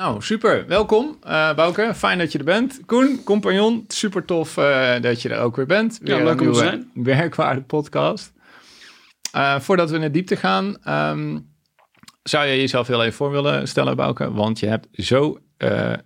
[0.00, 0.66] Nou, super.
[0.66, 1.94] Welkom, uh, Bouke.
[1.94, 2.80] Fijn dat je er bent.
[2.86, 5.98] Koen, compagnon, super tof uh, dat je er ook weer bent.
[6.02, 6.90] Weer ja, leuk om te zijn.
[7.04, 8.32] Werkwaarde podcast.
[9.36, 11.52] Uh, voordat we in de diepte gaan, um,
[12.22, 14.32] zou je jezelf heel even voor willen stellen, Bouke?
[14.32, 15.38] Want je hebt zo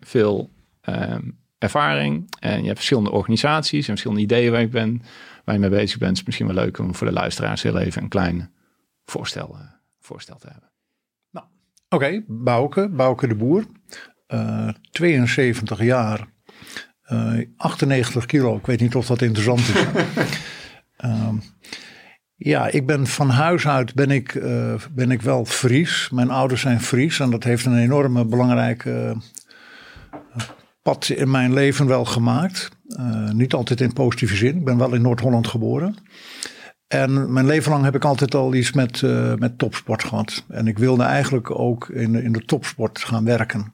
[0.01, 0.51] veel
[0.89, 5.03] um, ervaring en je hebt verschillende organisaties en verschillende ideeën waar, ik ben,
[5.45, 6.11] waar je mee bezig bent.
[6.11, 8.55] Het is misschien wel leuk om voor de luisteraars heel even een klein
[9.05, 9.57] voorstel,
[10.01, 10.74] voorstel te hebben.
[11.89, 13.65] Oké, okay, Bouke, Bouke de Boer.
[14.29, 16.29] Uh, 72 jaar,
[17.13, 18.57] uh, eh, 98 kilo.
[18.57, 19.85] Ik weet niet of dat interessant is.
[21.05, 21.29] uh,
[22.53, 26.11] ja, ik ben van huis uit ben ik, uh, ben ik wel Fries.
[26.13, 29.17] Mijn ouders zijn Fries en dat heeft een enorme belangrijke
[30.83, 32.69] pad in mijn leven wel gemaakt.
[33.33, 34.57] niet altijd in positieve zin.
[34.57, 35.97] Ik ben wel in Noord-Holland geboren.
[36.89, 40.45] En mijn leven lang heb ik altijd al iets met, uh, met topsport gehad.
[40.49, 43.73] En ik wilde eigenlijk ook in, in de topsport gaan werken.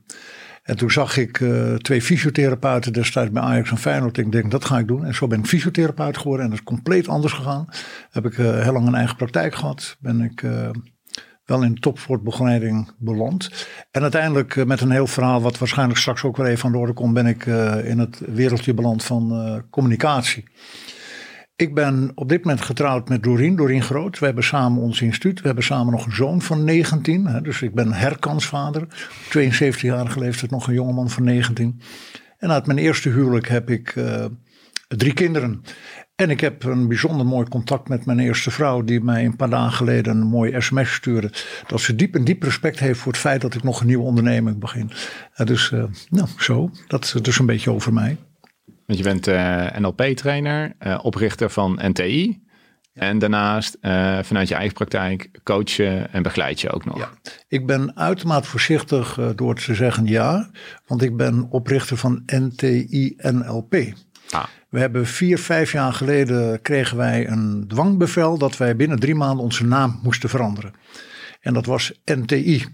[0.62, 4.18] En toen zag ik uh, twee fysiotherapeuten destijds bij Ajax en Feyenoord.
[4.18, 5.04] Ik denk, dat ga ik doen.
[5.04, 6.44] En zo ben ik fysiotherapeut geworden.
[6.44, 7.68] En dat is compleet anders gegaan.
[8.10, 9.96] Heb ik uh, heel lang een eigen praktijk gehad.
[10.00, 10.44] Ben ik
[11.44, 13.66] wel in topsportbegeleiding beland.
[13.90, 16.92] En uiteindelijk met een heel verhaal, wat waarschijnlijk straks ook weer even aan de orde
[16.92, 17.46] komt, ben ik
[17.84, 20.44] in het wereldje beland van communicatie.
[21.60, 24.18] Ik ben op dit moment getrouwd met Doreen, Doreen Groot.
[24.18, 25.40] We hebben samen ons instituut.
[25.40, 27.26] We hebben samen nog een zoon van 19.
[27.26, 28.86] Hè, dus ik ben herkansvader.
[29.38, 31.80] 72-jarige leeftijd, nog een jongeman van 19.
[32.38, 34.24] En uit mijn eerste huwelijk heb ik uh,
[34.88, 35.62] drie kinderen.
[36.14, 39.50] En ik heb een bijzonder mooi contact met mijn eerste vrouw, die mij een paar
[39.50, 41.32] dagen geleden een mooi sms stuurde.
[41.66, 44.04] Dat ze diep en diep respect heeft voor het feit dat ik nog een nieuwe
[44.04, 44.90] onderneming begin.
[45.36, 46.70] Uh, dus, uh, nou, zo.
[46.86, 48.16] Dat is dus een beetje over mij.
[48.90, 52.42] Want je bent eh, NLP-trainer, eh, oprichter van NTI.
[52.92, 56.98] En daarnaast uh, vanuit je eigen praktijk coach je en begeleid je ook nog.
[56.98, 57.10] Ja.
[57.48, 60.50] Ik ben uitermate voorzichtig door te zeggen ja,
[60.86, 63.74] want ik ben oprichter van NTI NLP.
[64.30, 64.44] Ah.
[64.68, 69.44] We hebben vier, vijf jaar geleden kregen wij een dwangbevel dat wij binnen drie maanden
[69.44, 70.72] onze naam moesten veranderen.
[71.40, 72.64] En dat was NTI.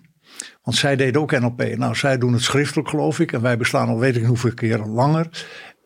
[0.63, 1.77] Want zij deden ook NLP.
[1.77, 3.33] Nou, zij doen het schriftelijk geloof ik.
[3.33, 5.29] En wij bestaan al weet ik hoeveel keer langer.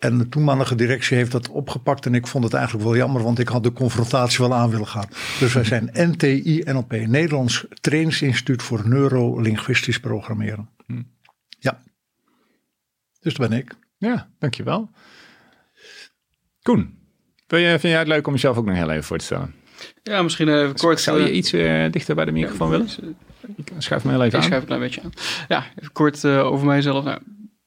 [0.01, 2.07] En de toenmalige directie heeft dat opgepakt.
[2.07, 4.87] En ik vond het eigenlijk wel jammer, want ik had de confrontatie wel aan willen
[4.87, 5.09] gaan.
[5.39, 10.69] Dus wij zijn NTI NLP, Nederlands Trainingsinstituut voor Neurolinguistisch Programmeren.
[10.87, 11.03] Hm.
[11.59, 11.83] Ja.
[13.21, 13.75] Dus dat ben ik.
[13.97, 14.91] Ja, dankjewel.
[16.63, 16.99] Koen,
[17.47, 19.55] vind jij, vind jij het leuk om jezelf ook nog heel even voor te stellen?
[20.03, 21.01] Ja, misschien even kort.
[21.01, 22.89] Zou je eh, iets uh, dichter bij de microfoon willen?
[23.57, 24.41] Ik schuif me heel even ik aan.
[24.41, 25.13] Ik schuif een klein beetje aan.
[25.49, 27.05] Ja, even kort uh, over mijzelf.
[27.05, 27.19] Nou,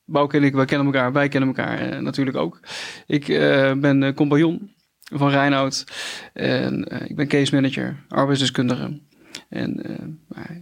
[0.05, 2.59] Bouke en ik, wij kennen elkaar, wij kennen elkaar eh, natuurlijk ook.
[3.07, 4.71] Ik uh, ben uh, compagnon
[5.13, 5.85] van Reinoud
[6.33, 9.01] en ik ben case manager, arbeidsdeskundige.
[9.49, 9.81] En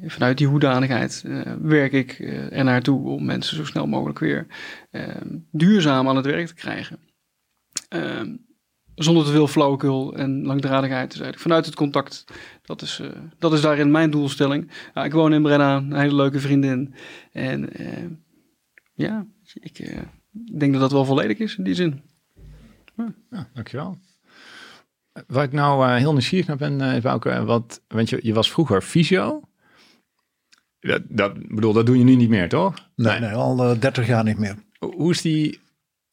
[0.08, 1.24] vanuit die hoedanigheid
[1.62, 2.20] werk ik
[2.52, 4.48] er naartoe om mensen zo snel mogelijk weer
[5.52, 7.00] duurzaam aan het werk te krijgen.
[7.90, 8.36] Ehm,
[8.96, 11.18] zonder te veel flauwekul en langdradigheid.
[11.18, 12.26] Dus vanuit het contact,
[12.62, 13.02] dat is,
[13.40, 14.72] dat is daarin mijn doelstelling.
[14.94, 16.94] ik woon in Brenna, een hele leuke vriendin.
[17.32, 17.70] En
[19.02, 19.98] ja, ik uh,
[20.58, 22.02] denk dat dat wel volledig is in die zin.
[22.96, 23.98] Ja, ja dankjewel.
[25.28, 28.34] Waar ik nou uh, heel nieuwsgierig naar ben, uh, is ook, wat, want je, je
[28.34, 29.42] was vroeger fysio.
[30.80, 32.90] Dat, dat, bedoel, dat doe je nu niet meer, toch?
[32.96, 34.56] Nee, nee, al 30 jaar niet meer.
[34.80, 35.60] Hoe is die,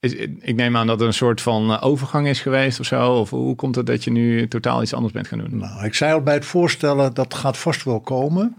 [0.01, 3.13] is, ik neem aan dat er een soort van overgang is geweest of zo.
[3.13, 5.57] Of hoe komt het dat je nu totaal iets anders bent gaan doen?
[5.57, 8.57] Nou, ik zei al bij het voorstellen, dat gaat vast wel komen.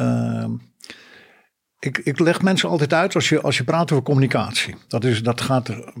[0.00, 0.44] Uh,
[1.78, 4.74] ik, ik leg mensen altijd uit als je, als je praat over communicatie.
[4.88, 5.92] Dat, is, dat gaat er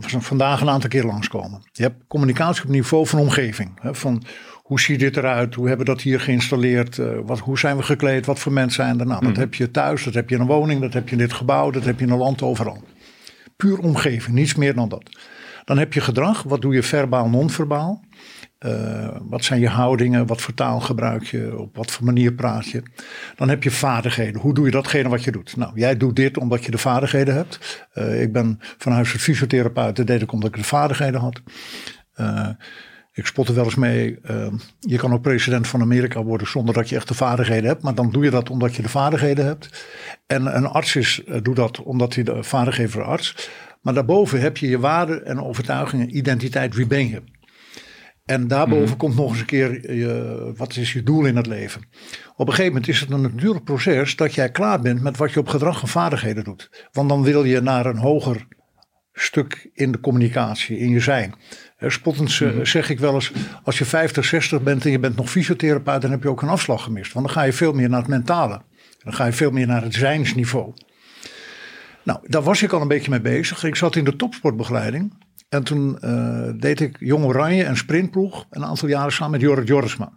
[0.00, 1.62] vandaag een aantal keer langskomen.
[1.72, 3.78] Je hebt communicatie op niveau van omgeving.
[3.80, 4.22] Hè, van
[4.62, 5.54] hoe ziet dit eruit?
[5.54, 6.96] Hoe hebben we dat hier geïnstalleerd?
[6.96, 8.26] Uh, wat, hoe zijn we gekleed?
[8.26, 9.06] Wat voor mensen zijn er?
[9.06, 9.40] Nou, dat mhm.
[9.40, 11.70] heb je thuis, dat heb je in een woning, dat heb je in dit gebouw,
[11.70, 12.82] dat heb je in een land, overal.
[13.56, 15.10] Puur omgeving, niets meer dan dat.
[15.64, 16.42] Dan heb je gedrag.
[16.42, 18.04] Wat doe je verbaal, non-verbaal?
[18.66, 20.26] Uh, wat zijn je houdingen?
[20.26, 21.58] Wat voor taal gebruik je?
[21.58, 22.82] Op wat voor manier praat je?
[23.36, 24.40] Dan heb je vaardigheden.
[24.40, 25.56] Hoe doe je datgene wat je doet?
[25.56, 27.88] Nou, jij doet dit omdat je de vaardigheden hebt.
[27.94, 29.96] Uh, ik ben van huis uit fysiotherapeut.
[29.96, 31.40] Dat deed ik omdat ik de vaardigheden had.
[32.20, 32.48] Uh,
[33.14, 34.18] Ik spot er wel eens mee.
[34.22, 37.82] ehm, je kan ook president van Amerika worden zonder dat je echt de vaardigheden hebt.
[37.82, 39.86] Maar dan doe je dat omdat je de vaardigheden hebt.
[40.26, 43.50] En een arts is, eh, doet dat omdat hij de vaardigheden voor arts.
[43.80, 46.74] Maar daarboven heb je je waarden en overtuigingen, identiteit.
[46.74, 47.22] Wie ben je?
[48.24, 51.82] En daarboven komt nog eens een keer, je, wat is je doel in het leven?
[52.36, 55.32] Op een gegeven moment is het een natuurlijk proces dat jij klaar bent met wat
[55.32, 56.88] je op gedrag en vaardigheden doet.
[56.92, 58.46] Want dan wil je naar een hoger
[59.12, 61.34] stuk in de communicatie, in je zijn.
[61.78, 63.32] Spottend eh, zeg ik wel eens,
[63.62, 66.48] als je 50, 60 bent en je bent nog fysiotherapeut, dan heb je ook een
[66.48, 67.12] afslag gemist.
[67.12, 68.62] Want dan ga je veel meer naar het mentale.
[68.98, 70.72] Dan ga je veel meer naar het zijnsniveau.
[72.04, 73.64] Nou, daar was ik al een beetje mee bezig.
[73.64, 75.12] Ik zat in de topsportbegeleiding.
[75.52, 79.68] En toen eh, deed ik Jong Oranje en Sprintploeg een aantal jaren samen met Jorrit
[79.68, 80.12] Jorisma.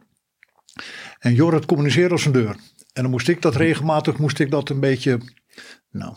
[1.20, 2.56] En Jorrit communiceerde als een deur.
[2.94, 5.20] En dan moest ik dat regelmatig, moest ik dat een beetje,
[5.92, 6.16] nou,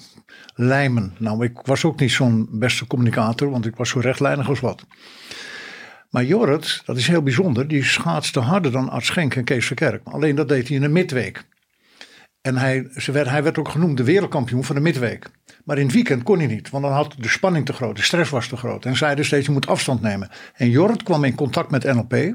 [0.54, 1.14] lijmen.
[1.18, 4.86] Nou, ik was ook niet zo'n beste communicator, want ik was zo rechtlijnig als wat.
[6.10, 10.00] Maar Jorrit, dat is heel bijzonder, die schaatste harder dan Art Schenk en Kees Verkerk.
[10.04, 11.44] Alleen dat deed hij in de midweek.
[12.40, 15.30] En hij, ze werd, hij werd ook genoemd de wereldkampioen van de midweek.
[15.64, 18.02] Maar in het weekend kon hij niet, want dan had de spanning te groot, de
[18.02, 18.84] stress was te groot.
[18.84, 20.30] En zeiden steeds, je moet afstand nemen.
[20.54, 22.34] En Jorrit kwam in contact met NLP eh,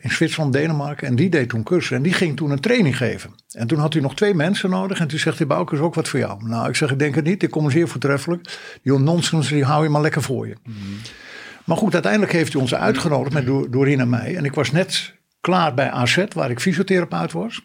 [0.00, 1.06] in Zwitserland, Denemarken.
[1.06, 3.30] En die deed toen cursus en die ging toen een training geven.
[3.50, 5.00] En toen had hij nog twee mensen nodig.
[5.00, 6.48] En toen zegt hij, Bouke is ook wat voor jou.
[6.48, 8.58] Nou, ik zeg, ik denk het niet, ik kom zeer voortreffelijk.
[8.82, 10.54] Die nonsens, die hou je maar lekker voor je.
[11.64, 14.36] Maar goed, uiteindelijk heeft hij ons uitgenodigd met Dor- Doreen en mij.
[14.36, 17.62] En ik was net klaar bij AZ, waar ik fysiotherapeut was.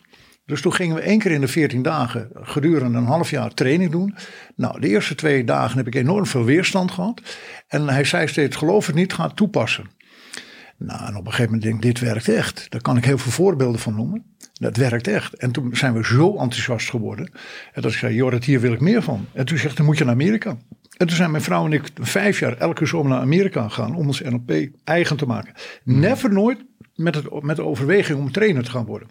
[0.50, 3.92] Dus toen gingen we één keer in de 14 dagen gedurende een half jaar training
[3.92, 4.16] doen.
[4.56, 7.22] Nou, de eerste twee dagen heb ik enorm veel weerstand gehad.
[7.68, 9.86] En hij zei steeds, geloof het niet, ga het toepassen.
[10.78, 12.66] Nou, en op een gegeven moment denk ik, dit werkt echt.
[12.69, 14.24] Daar kan ik heel veel voorbeelden van noemen.
[14.54, 15.34] Dat werkt echt.
[15.34, 17.25] En toen zijn we zo enthousiast geworden.
[17.74, 19.25] En dat ik zei, Jorrit, hier wil ik meer van.
[19.34, 20.57] En toen zegt hij, moet je naar Amerika.
[20.98, 24.07] En toen zijn mijn vrouw en ik vijf jaar elke zomer naar Amerika gegaan om
[24.07, 24.51] ons NLP
[24.84, 25.54] eigen te maken.
[25.84, 26.60] Never nooit
[26.96, 29.07] met, het, met de overweging om trainer te gaan worden.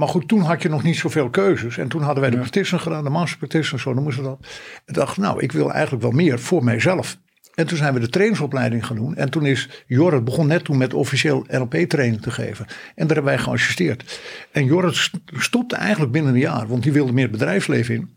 [0.00, 1.78] Maar goed, toen had je nog niet zoveel keuzes.
[1.78, 4.38] En toen hadden wij de practitioner gedaan, de master practitioner, zo noemen ze dat.
[4.84, 7.18] En dacht, nou, ik wil eigenlijk wel meer voor mijzelf.
[7.54, 9.16] En toen zijn we de trainersopleiding gaan doen.
[9.16, 12.66] En toen is Jorrit begon net toen met officieel NLP-training te geven.
[12.68, 14.20] En daar hebben wij geassisteerd.
[14.50, 18.10] En Jorrit st- stopte eigenlijk binnen een jaar, want die wilde meer bedrijfsleven in.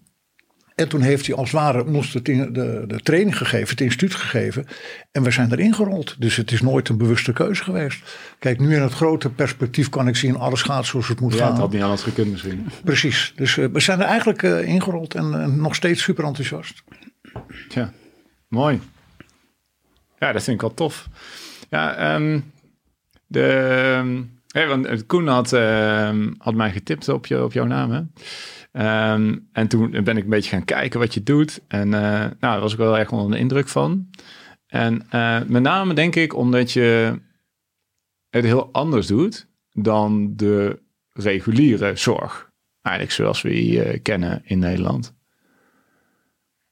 [0.75, 4.15] En toen heeft hij als het ware ons de, de, de training gegeven, het instituut
[4.15, 4.65] gegeven.
[5.11, 6.15] En we zijn erin gerold.
[6.19, 8.17] Dus het is nooit een bewuste keuze geweest.
[8.39, 11.39] Kijk, nu in het grote perspectief kan ik zien, alles gaat zoals het moet Ja,
[11.39, 11.49] gaan.
[11.51, 12.67] het had niet anders gekund misschien.
[12.83, 13.33] Precies.
[13.35, 16.83] Dus eh, we zijn er eigenlijk eh, ingerold en eh, nog steeds super enthousiast.
[17.69, 17.93] Tja,
[18.47, 18.81] mooi.
[20.19, 21.07] Ja, dat vind ik wel tof.
[21.69, 22.39] Ja, ehm,
[23.27, 23.47] de,
[23.97, 27.91] ehm, hè, want Koen had, ehm, had mij getipt op, je, op jouw naam.
[27.91, 28.01] Hè?
[28.73, 31.61] Ehm, en toen ben ik een beetje gaan kijken wat je doet.
[31.67, 34.09] En eh, nou, daar was ik wel echt onder de indruk van.
[34.67, 37.19] En eh, met name denk ik omdat je
[38.29, 40.81] het heel anders doet dan de
[41.11, 42.51] reguliere zorg.
[42.81, 45.15] Eigenlijk zoals we die eh, kennen in Nederland.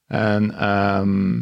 [0.05, 1.41] En ehm,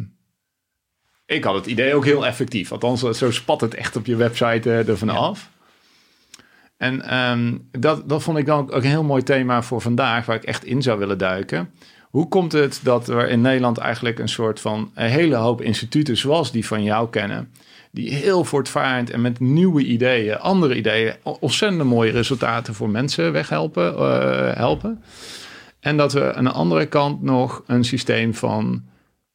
[1.25, 2.71] ik had het idee ook heel effectief.
[2.71, 5.49] Althans, zo spat het echt op je website ervan af.
[6.79, 10.35] En ehm, dat, dat vond ik dan ook een heel mooi thema voor vandaag, waar
[10.35, 11.69] ik echt in zou willen duiken.
[12.09, 16.51] Hoe komt het dat er in Nederland eigenlijk een soort van hele hoop instituten zoals
[16.51, 17.51] die van jou kennen,
[17.91, 23.95] die heel voortvarend en met nieuwe ideeën, andere ideeën, ontzettend mooie resultaten voor mensen weghelpen,
[23.97, 25.03] eh, helpen.
[25.79, 28.83] En dat we aan de andere kant nog een systeem van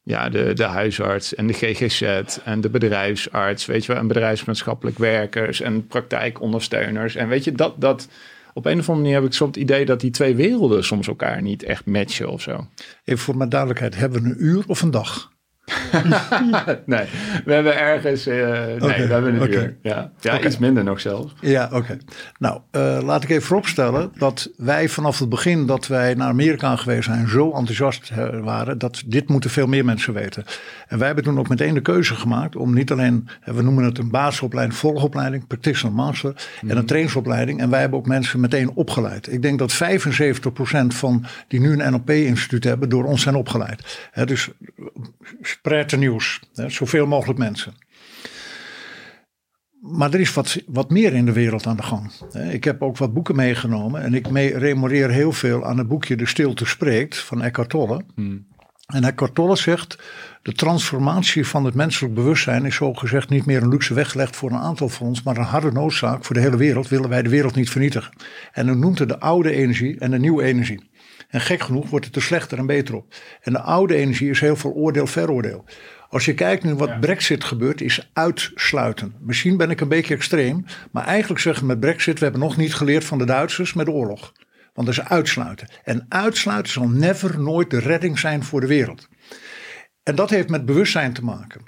[0.05, 2.01] ja, de, de huisarts en de GGZ
[2.43, 7.15] en de bedrijfsarts, weet je wel, en bedrijfsmaatschappelijk werkers en praktijkondersteuners.
[7.15, 8.07] En weet je, dat, dat
[8.53, 11.07] op een of andere manier heb ik soms het idee dat die twee werelden soms
[11.07, 12.67] elkaar niet echt matchen of zo.
[13.03, 15.33] Even voor mijn duidelijkheid, hebben we een uur of een dag?
[16.85, 17.05] nee,
[17.45, 19.75] we hebben ergens, eh, nee, we hebben een uur.
[19.81, 21.33] Ja, ja iets minder nog zelfs.
[21.41, 21.97] Ja, oké.
[22.39, 26.75] Nou, eh, laat ik even vooropstellen dat wij vanaf het begin dat wij naar Amerika
[26.75, 30.45] geweest zijn zo enthousiast eh, waren dat dit moeten veel meer mensen weten.
[30.87, 33.97] En wij hebben toen ook meteen de keuze gemaakt om niet alleen, we noemen het
[33.97, 36.33] een basisopleiding, volgopleiding, practitioner master
[36.67, 37.59] en een trainingsopleiding.
[37.59, 39.31] En wij hebben ook mensen meteen opgeleid.
[39.31, 39.77] Ik denk dat 75%
[40.87, 44.09] van die nu een NLP-instituut hebben door ons zijn opgeleid.
[44.11, 44.49] Hè, dus
[45.57, 47.73] spread the nieuws, hè, zoveel mogelijk mensen.
[49.81, 52.11] Maar er is wat, wat meer in de wereld aan de gang.
[52.51, 54.01] Ik heb ook wat boeken meegenomen.
[54.01, 58.01] En ik rememoreer heel veel aan het boekje De Stilte Spreekt van Eckhart Tolle.
[58.85, 59.97] En Eckhart Tolle zegt...
[60.41, 64.57] de transformatie van het menselijk bewustzijn is zogezegd niet meer een luxe weggelegd voor een
[64.57, 65.23] aantal van ons...
[65.23, 68.13] maar een harde noodzaak voor de hele wereld willen wij de wereld niet vernietigen.
[68.51, 70.89] En dan noemt hij de oude energie en de nieuwe energie.
[71.35, 73.15] En gek genoeg wordt het er slechter en beter op.
[73.41, 75.65] En de oude energie is heel veel oordeel, veroordeel.
[76.09, 79.15] Als je kijkt nu wat Brexit gebeurt, is uitsluiten.
[79.19, 82.73] Misschien ben ik een beetje extreem, maar eigenlijk zeggen met Brexit: we hebben nog niet
[82.73, 84.33] geleerd van de Duitsers met de oorlog.
[84.73, 85.67] Want dat is uitsluiten.
[85.83, 89.07] En uitsluiten zal never nooit de redding zijn voor de wereld.
[90.03, 91.61] En dat heeft met bewustzijn te maken.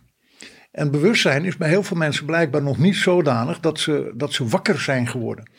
[0.71, 4.47] En bewustzijn is bij heel veel mensen blijkbaar nog niet zodanig dat ze, dat ze
[4.47, 5.50] wakker zijn geworden.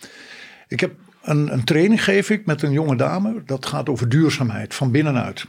[0.69, 0.93] Ik heb
[1.29, 3.43] een, een training geef ik met een jonge dame.
[3.45, 5.47] Dat gaat over duurzaamheid van binnenuit.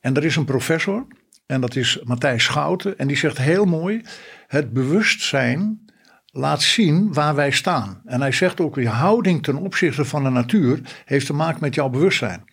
[0.00, 1.06] En er is een professor.
[1.46, 2.98] En dat is Matthijs Schouten.
[2.98, 4.02] En die zegt heel mooi:
[4.46, 5.84] het bewustzijn
[6.26, 8.00] laat zien waar wij staan.
[8.04, 11.74] En hij zegt ook: je houding ten opzichte van de natuur heeft te maken met
[11.74, 12.44] jouw bewustzijn.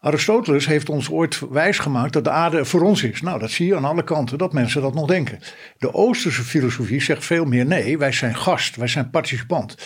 [0.00, 3.22] Aristoteles heeft ons ooit wijsgemaakt dat de aarde voor ons is.
[3.22, 5.38] Nou, dat zie je aan alle kanten dat mensen dat nog denken.
[5.78, 9.76] De Oosterse filosofie zegt veel meer: nee, wij zijn gast, wij zijn participant.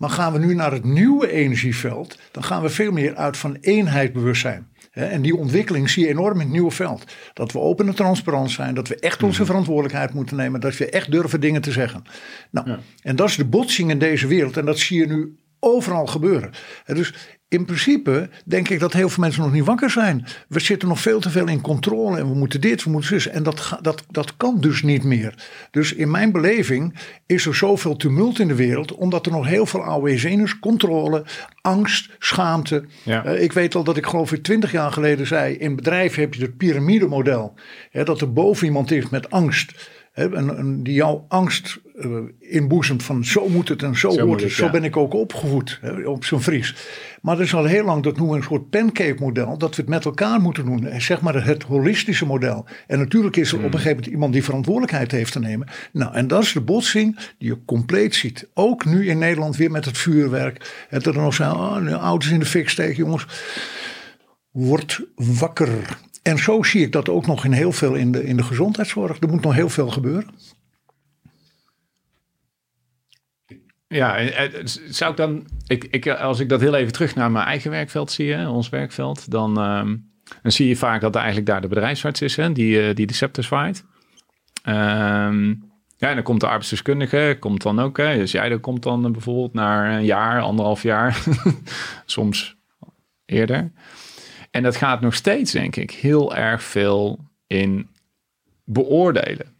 [0.00, 3.56] Maar gaan we nu naar het nieuwe energieveld, dan gaan we veel meer uit van
[3.60, 4.68] eenheidbewustzijn.
[4.90, 7.04] En die ontwikkeling zie je enorm in het nieuwe veld.
[7.32, 9.46] Dat we open en transparant zijn, dat we echt onze mhm.
[9.46, 12.02] verantwoordelijkheid moeten nemen, dat we echt durven dingen te zeggen.
[12.50, 16.06] Nou, En dat is de botsing in deze wereld en dat zie je nu overal
[16.06, 16.50] gebeuren.
[16.86, 17.14] Dus
[17.50, 20.26] in principe denk ik dat heel veel mensen nog niet wakker zijn.
[20.48, 23.28] We zitten nog veel te veel in controle en we moeten dit, we moeten zus.
[23.28, 25.34] En dat, dat, dat kan dus niet meer.
[25.70, 26.94] Dus in mijn beleving
[27.26, 30.58] is er zoveel tumult in de wereld, omdat er nog heel veel AOW is.
[30.58, 31.24] Controle,
[31.60, 32.84] angst, schaamte.
[33.06, 36.34] Uh, ik weet al dat ik geloof ik twintig jaar geleden zei, in bedrijf heb
[36.34, 37.54] je het piramidemodel.
[37.90, 43.24] Hè, dat er boven iemand is met angst en, die jouw angst uh, inboezemt van
[43.24, 44.52] zo moet het en zo, zo het.
[44.52, 46.74] Zo ben ik ook opgevoed op zo'n Fries.
[47.22, 49.80] Maar er is al heel lang, dat noemen we een soort pancake model, dat we
[49.80, 51.00] het met elkaar moeten doen.
[51.00, 52.66] Zeg maar het holistische model.
[52.86, 53.78] En natuurlijk is er op een hmm.
[53.78, 55.68] gegeven moment iemand die verantwoordelijkheid heeft te nemen.
[55.92, 58.48] Nou, en dat is de botsing die je compleet ziet.
[58.54, 60.86] Ook nu in Nederland weer met het vuurwerk.
[60.88, 63.26] Het er nog zijn, oh, auto's in de fik steken, jongens.
[64.50, 65.98] Word wakker.
[66.30, 69.20] En zo zie ik dat ook nog in heel veel in de, in de gezondheidszorg.
[69.20, 70.34] Er moet nog heel veel gebeuren.
[73.88, 74.30] Ja,
[74.88, 78.10] zou ik dan, ik, ik, als ik dat heel even terug naar mijn eigen werkveld
[78.10, 79.96] zie, hè, ons werkveld, dan, ehm,
[80.42, 83.14] dan zie je vaak dat eigenlijk daar de bedrijfsarts is, hè, die, uh, die de
[83.14, 83.48] scepter.
[83.52, 83.82] Um,
[85.96, 89.52] ja, en dan komt de arbeidsdeskundige, komt dan ook, hè, dus jij komt dan bijvoorbeeld
[89.52, 91.22] naar een jaar, anderhalf jaar,
[92.06, 92.56] soms
[93.24, 93.72] eerder.
[94.50, 97.88] En dat gaat nog steeds, denk ik, heel erg veel in
[98.64, 99.56] beoordelen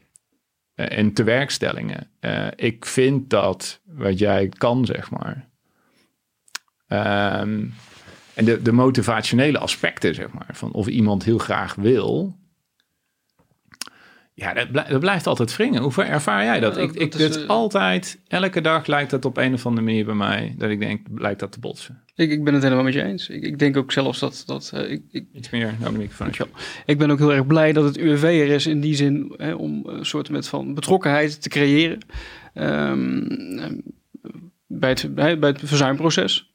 [0.75, 2.11] uh, en tewerkstellingen.
[2.20, 5.49] Uh, ik vind dat wat jij kan, zeg maar.
[7.42, 7.75] Um,
[8.35, 12.38] en de, de motivationele aspecten, zeg maar, van of iemand heel graag wil,
[14.40, 15.82] ja, dat, blijft altijd wringen.
[15.82, 16.76] Hoe ervaar jij dat?
[16.76, 20.54] ik, ik is, altijd, elke dag lijkt dat op een of andere manier bij mij,
[20.59, 22.02] dat ik denk, lijkt dat te botsen.
[22.14, 23.28] Ik, ik ben het helemaal met je eens.
[23.28, 24.42] Ik, ik denk ook zelfs dat...
[24.47, 26.49] dat uh, ik, ik, Iets meer naar de microfoon.
[26.87, 29.54] Ik ben ook heel erg blij dat het UWV er is in die zin, hè,
[29.54, 31.99] om een soort met van betrokkenheid te creëren.
[32.54, 33.82] Um,
[34.66, 36.50] bij, het, bij het verzuimproces.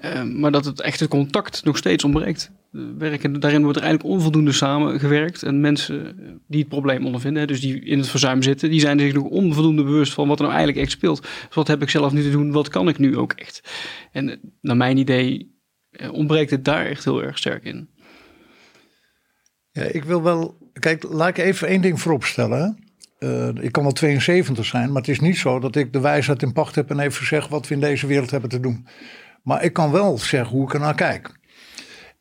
[0.00, 2.50] Ehm, maar dat het echte contact nog steeds ontbreekt.
[2.98, 5.42] Werken, daarin wordt er eigenlijk onvoldoende samengewerkt.
[5.42, 9.00] En mensen eh, die het probleem ondervinden, dus die in het verzuim zitten, die zijn
[9.00, 11.22] zich nog onvoldoende bewust van wat er nou eigenlijk echt speelt.
[11.22, 13.62] Dus wat heb ik zelf nu te doen, wat kan ik nu ook echt?
[14.12, 15.54] En eh, naar mijn idee
[15.90, 17.88] eh, ontbreekt het daar echt heel erg sterk in.
[19.72, 20.58] Ja, ik wil wel.
[20.72, 22.88] Kijk, laat ik even één ding vooropstellen.
[23.60, 26.52] Ik kan wel 72 zijn, maar het is niet zo dat ik de wijsheid in
[26.52, 28.86] pacht heb en even zeg wat we in deze wereld hebben te doen.
[29.42, 31.38] Maar ik kan wel zeggen hoe ik er naar kijk.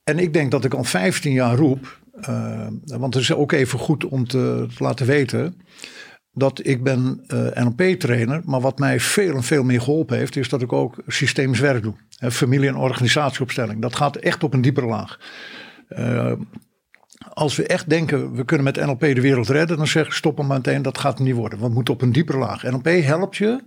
[0.04, 2.00] En ik denk dat ik al 15 jaar roep,
[2.30, 5.62] uh, want het is ook even goed om te, laten weten
[6.32, 10.36] dat ik ben uh, eh, NLP-trainer, maar wat mij veel en veel meer geholpen heeft,
[10.36, 11.94] is dat ik ook systemisch werk doe.
[12.32, 13.82] familie- en organisatieopstelling.
[13.82, 15.20] Dat gaat echt op een diepere laag.
[15.90, 16.32] Uh,
[17.28, 20.38] als we echt denken, we kunnen met NLP de wereld redden, dan zeg ik stop
[20.38, 21.60] hem meteen, dat gaat niet worden.
[21.60, 22.64] We moeten op een diepere laag.
[22.64, 23.64] NLP helpt je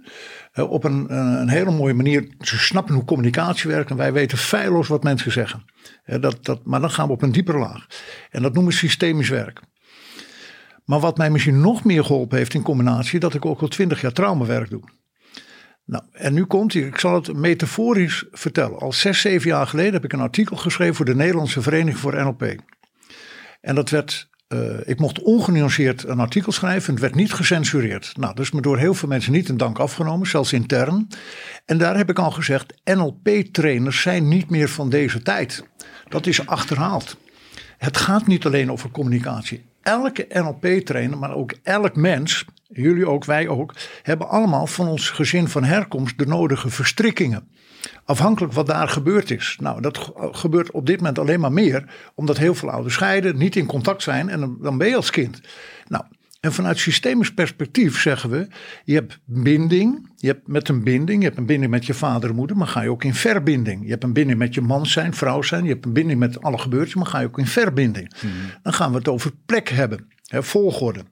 [0.54, 2.35] uh, op een, een hele mooie manier.
[2.40, 5.64] Ze snappen hoe communicatie werkt en wij weten feilloos wat mensen zeggen.
[6.06, 7.87] Uh, dat, dat, maar dan gaan we op een diepere laag.
[8.30, 9.61] En dat noemen we systemisch werk.
[10.85, 14.00] Maar wat mij misschien nog meer geholpen heeft in combinatie, dat ik ook al twintig
[14.00, 14.82] jaar traumawerk doe.
[15.85, 18.78] Nou, en nu komt hij, ik zal het metaforisch vertellen.
[18.78, 22.16] Al zes, zeven jaar geleden heb ik een artikel geschreven voor de Nederlandse Vereniging voor
[22.16, 22.54] NLP.
[23.62, 26.92] En dat werd, uh, ik mocht ongenuanceerd een artikel schrijven.
[26.92, 28.12] Het werd niet gecensureerd.
[28.16, 31.09] Nou, is me door heel veel mensen niet in dank afgenomen, zelfs intern.
[31.64, 35.64] En daar heb ik al gezegd, NLP-trainers zijn niet meer van deze tijd.
[36.09, 37.16] Dat is achterhaald.
[37.78, 39.64] Het gaat niet alleen over communicatie.
[39.83, 45.49] Elke NLP-trainer, maar ook elk mens jullie ook, wij ook, hebben allemaal van ons gezin
[45.49, 47.49] van herkomst de nodige verstrikkingen.
[48.05, 49.57] Afhankelijk wat daar gebeurd is.
[49.61, 51.85] Nou, dat gebeurt op dit moment alleen maar meer,
[52.15, 55.41] omdat heel veel ouders scheiden, niet in contact zijn en dan, ben je als kind.
[55.89, 56.05] Nou,
[56.41, 58.49] en vanuit systemisch perspectief zeggen we,
[58.85, 62.31] je hebt binding, je hebt met een binding, je hebt een binding met je vader
[62.31, 63.85] en moeder, maar ga je ook in verbinding.
[63.85, 66.43] Je hebt een binding met je man zijn, vrouw zijn, je hebt een binding met
[66.43, 68.12] alle gebeurtenissen, maar ga je ook in verbinding.
[68.21, 68.31] Hmm.
[68.62, 71.05] Dan gaan we het over plek hebben, hè, volgorde.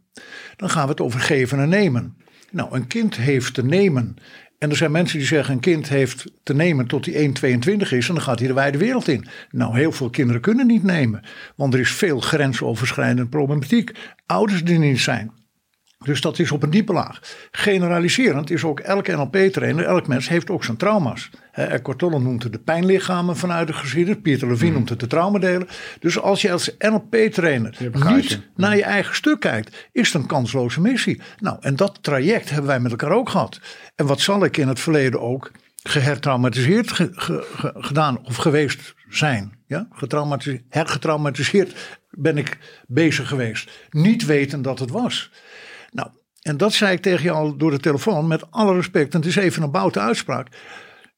[0.56, 2.16] Dan gaan we het over geven en nemen.
[2.50, 4.16] Nou, een kind heeft te nemen.
[4.60, 8.08] En er zijn mensen die zeggen: een kind heeft te nemen tot hij 1,22 is
[8.08, 9.26] en dan gaat hij de wijde wereld in.
[9.50, 11.22] Nou, heel veel kinderen kunnen niet nemen,
[11.56, 13.90] want er is veel grensoverschrijdende problematiek.
[14.26, 15.39] Ouders die niet zijn.
[16.04, 17.20] Dus dat is op een diepe laag.
[17.50, 21.30] Generaliserend is ook elke NLP-trainer, elk mens heeft ook zijn trauma's.
[21.52, 24.20] Eckhart Tolle noemt het de pijnlichamen vanuit de geschiedenis.
[24.22, 24.76] Pieter Levine mm.
[24.76, 25.68] noemt het de traumadelen.
[25.98, 27.76] Dus als je als NLP-trainer
[28.12, 31.20] niet naar je eigen stuk kijkt, is het een kansloze missie.
[31.38, 33.60] Nou, en dat traject hebben wij met elkaar ook gehad.
[33.94, 35.50] En wat zal ik in het verleden ook
[35.82, 37.10] gehertraumatiseerd
[37.76, 39.52] gedaan of geweest zijn.
[39.66, 39.86] Ja?
[39.92, 43.70] Getraumatiseerd, hergetraumatiseerd ben ik bezig geweest.
[43.90, 45.30] Niet weten dat het was.
[45.90, 46.08] Nou,
[46.42, 49.14] en dat zei ik tegen jou door de telefoon met alle respect.
[49.14, 50.48] En het is even een boute uitspraak.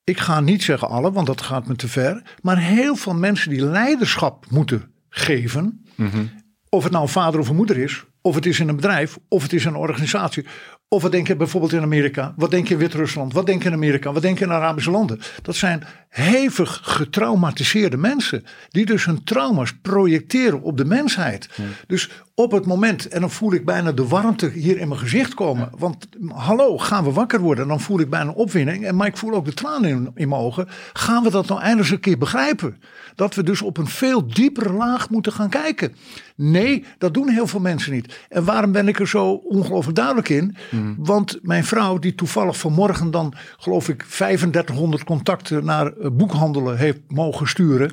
[0.05, 2.23] Ik ga niet zeggen alle, want dat gaat me te ver.
[2.43, 5.85] Maar heel veel mensen die leiderschap moeten geven.
[5.95, 6.25] Mhm.
[6.69, 8.05] Of het nou een vader of een moeder is.
[8.21, 9.19] Of het is in een bedrijf.
[9.29, 10.47] Of het is een organisatie.
[10.93, 12.35] Of wat denk je bijvoorbeeld in Amerika?
[12.37, 13.33] Wat denk je in Wit-Rusland?
[13.33, 14.13] Wat denk je in Amerika?
[14.13, 15.21] Wat denk je in Arabische landen?
[15.43, 18.45] Dat zijn hevig getraumatiseerde mensen.
[18.71, 21.49] Die dus hun trauma's projecteren op de mensheid.
[21.87, 25.35] Dus op het moment, en dan voel ik bijna de warmte hier in mijn gezicht
[25.35, 25.71] komen.
[25.79, 27.69] Want hallo, gaan we wakker worden?
[27.69, 28.85] Dan voel ik bijna opwinding.
[28.87, 30.69] En, maar ik voel ook de tranen in, in mijn ogen.
[30.93, 32.83] Gaan we dat nou eindelijk eens een keer begrijpen?
[33.15, 35.95] Dat we dus op een veel diepere laag moeten gaan kijken.
[36.37, 38.27] Nee, dat doen heel veel mensen niet.
[38.29, 40.57] En waarom ben ik er zo ongelooflijk duidelijk in?
[40.71, 40.95] Hmm.
[40.99, 47.01] Want mijn vrouw, die toevallig vanmorgen dan, geloof ik, 3500 contacten naar eh, boekhandelen heeft
[47.09, 47.93] mogen sturen.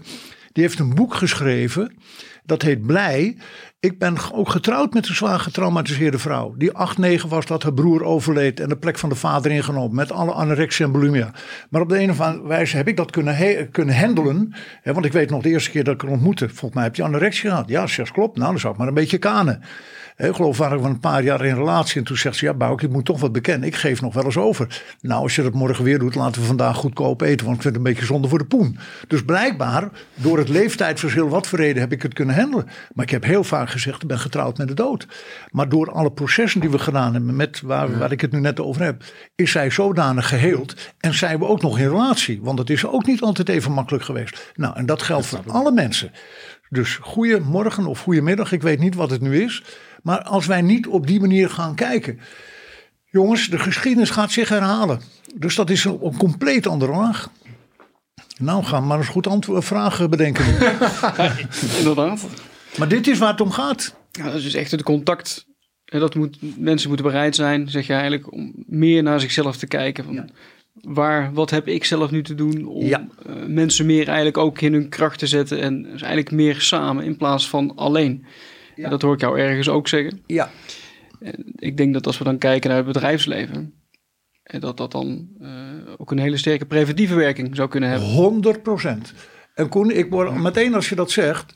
[0.52, 1.94] Die heeft een boek geschreven.
[2.46, 3.38] Dat heet Blij.
[3.82, 6.54] Ik ben ook getrouwd met een zwaar getraumatiseerde vrouw.
[6.58, 9.96] Die 8, 9 was dat haar broer overleed en de plek van de vader ingenomen.
[9.96, 11.34] Met alle anorexia en bulimia.
[11.70, 14.56] Maar op de een of andere wijze heb ik dat kunnen, kunnen handelen.
[14.82, 16.48] Hè, want ik weet nog de eerste keer dat ik haar ontmoette.
[16.48, 17.70] Volgens mij heb je anorexia gehad.
[17.70, 18.38] Ja, zegt klopt.
[18.38, 19.62] Nou, dan zou ik maar een beetje kanen.
[20.28, 22.00] Ik geloof waren we een paar jaar in relatie.
[22.00, 23.68] En toen zegt ze, ja Bouk, ik moet toch wat bekennen.
[23.68, 24.84] Ik geef nog wel eens over.
[25.02, 27.46] Nou, als je dat morgen weer doet, laten we vandaag goedkoop eten.
[27.46, 28.78] Want ik vind het een beetje zonde voor de poen.
[29.08, 32.68] Dus blijkbaar, door het leeftijdsverschil, wat voor reden heb ik het kunnen handelen.
[32.94, 35.08] Maar ik heb heel vaak gezegd, ik ben getrouwd met de dood.
[35.52, 38.60] Maar door alle processen die we gedaan hebben, met waar, waar ik het nu net
[38.60, 39.04] over heb,
[39.36, 40.76] is zij zodanig geheeld.
[41.00, 42.40] En zijn we ook nog in relatie.
[42.42, 44.52] Want het is ook niet altijd even makkelijk geweest.
[44.56, 46.12] Nou, en dat geldt voor alle mensen.
[46.70, 49.64] Dus goedemorgen of goedemiddag, ik weet niet wat het nu is.
[50.04, 52.20] Maar als wij niet op die manier gaan kijken.
[53.06, 55.02] Jongens, de geschiedenis gaat zich herhalen.
[55.36, 57.30] Dus dat is een, een compleet andere laag.
[58.38, 60.46] Nou, gaan we maar eens goed antwoord, vragen bedenken.
[61.78, 62.26] Inderdaad.
[62.78, 63.96] Maar dit is waar het om gaat.
[64.12, 65.46] Ja, dat is dus echt het contact.
[65.86, 70.04] Dat moet, mensen moeten bereid zijn, zeg je eigenlijk, om meer naar zichzelf te kijken.
[70.04, 70.30] Van
[70.82, 73.08] waar, wat heb ik zelf nu te doen om ja.
[73.28, 75.62] uh, mensen meer eigenlijk ook in hun kracht te zetten.
[75.62, 78.26] En dus eigenlijk meer samen in plaats van alleen.
[78.76, 78.90] Ja.
[78.90, 80.24] dat hoor ik jou ergens ook zeggen.
[80.26, 80.52] Ja.
[81.56, 83.74] ik denk dat als we dan kijken naar het bedrijfsleven,
[84.44, 85.50] dat dat dan uh,
[85.98, 88.08] ook een hele sterke preventieve werking zou kunnen hebben.
[88.08, 89.14] 100 procent.
[89.54, 91.54] En Koen, ik word meteen als je dat zegt,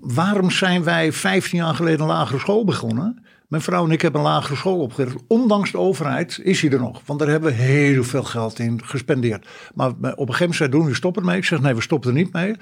[0.00, 3.24] waarom zijn wij 15 jaar geleden een lagere school begonnen?
[3.48, 5.16] Mijn vrouw en ik hebben een lagere school opgericht.
[5.26, 7.00] Ondanks de overheid is hij er nog.
[7.04, 9.46] Want daar hebben we heel veel geld in gespendeerd.
[9.74, 11.36] Maar op een gegeven moment zei doen we stoppen ermee.
[11.36, 12.54] Ik zeg nee, we stoppen er niet mee.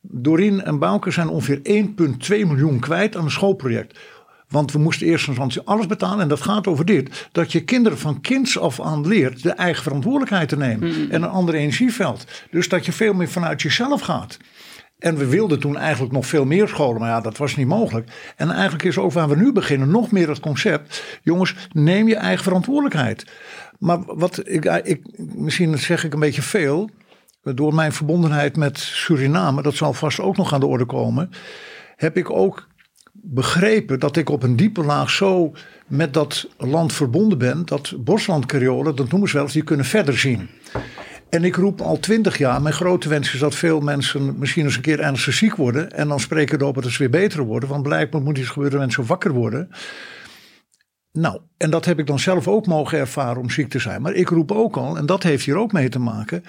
[0.00, 3.98] Dorien en Bouke zijn ongeveer 1,2 miljoen kwijt aan een schoolproject.
[4.48, 6.20] Want we moesten eerst instantie alles betalen.
[6.20, 7.28] En dat gaat over dit.
[7.32, 10.88] Dat je kinderen van kinds af aan leert de eigen verantwoordelijkheid te nemen.
[10.88, 11.10] Mm.
[11.10, 12.26] En een ander energieveld.
[12.50, 14.38] Dus dat je veel meer vanuit jezelf gaat.
[15.02, 18.32] En we wilden toen eigenlijk nog veel meer scholen, maar ja, dat was niet mogelijk.
[18.36, 22.16] En eigenlijk is ook waar we nu beginnen nog meer het concept: jongens, neem je
[22.16, 23.26] eigen verantwoordelijkheid.
[23.78, 26.90] Maar wat ik, ik misschien zeg ik een beetje veel,
[27.42, 31.30] door mijn verbondenheid met Suriname, dat zal vast ook nog aan de orde komen,
[31.96, 32.68] heb ik ook
[33.12, 35.52] begrepen dat ik op een diepe laag zo
[35.86, 40.18] met dat land verbonden ben, dat boslandcariolen, dat noemen ze wel eens, die kunnen verder
[40.18, 40.48] zien.
[41.34, 44.76] En ik roep al twintig jaar, mijn grote wens is dat veel mensen misschien eens
[44.76, 45.90] een keer ernstig ziek worden.
[45.90, 47.68] En dan spreken erop dat ze weer beter worden.
[47.68, 49.68] Want blijkbaar moet iets gebeuren mensen wakker worden.
[51.12, 54.02] Nou, en dat heb ik dan zelf ook mogen ervaren om ziek te zijn.
[54.02, 56.42] Maar ik roep ook al, en dat heeft hier ook mee te maken.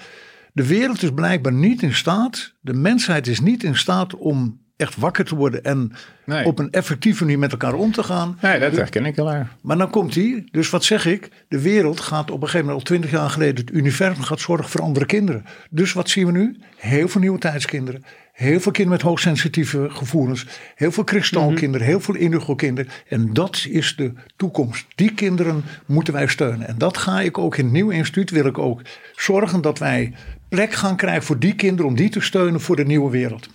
[0.52, 4.96] De wereld is blijkbaar niet in staat, de mensheid is niet in staat om echt
[4.96, 5.92] wakker te worden en
[6.26, 6.44] Nee.
[6.44, 8.38] op een effectieve manier met elkaar om te gaan.
[8.40, 9.48] Nee, dat herken ik heel erg.
[9.62, 10.48] Maar dan komt hij.
[10.50, 11.28] Dus wat zeg ik?
[11.48, 14.68] De wereld gaat op een gegeven moment, al twintig jaar geleden, het universum gaat zorgen
[14.70, 15.44] voor andere kinderen.
[15.70, 16.56] Dus wat zien we nu?
[16.76, 18.04] Heel veel nieuwe tijdskinderen.
[18.32, 20.46] Heel veel kinderen met hoogsensitieve gevoelens.
[20.74, 21.86] Heel veel kristalkinderen.
[21.86, 22.90] Heel veel indigo-kinderen.
[23.08, 24.86] En dat is de toekomst.
[24.94, 26.66] Die kinderen moeten wij steunen.
[26.68, 28.30] En dat ga ik ook in het nieuwe instituut.
[28.30, 28.80] Wil ik ook
[29.16, 30.14] zorgen dat wij
[30.48, 31.86] plek gaan krijgen voor die kinderen.
[31.90, 33.48] Om die te steunen voor de nieuwe wereld.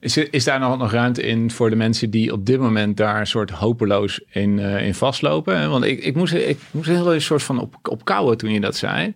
[0.00, 3.20] Is, is daar nog, nog ruimte in voor de mensen die op dit moment daar
[3.20, 5.58] een soort hopeloos in, eh, in vastlopen?
[5.58, 5.68] hè?
[5.68, 8.60] Want ik, ik, moest, ik moest heel een soort van op, op kouwen toen je
[8.60, 9.14] dat zei.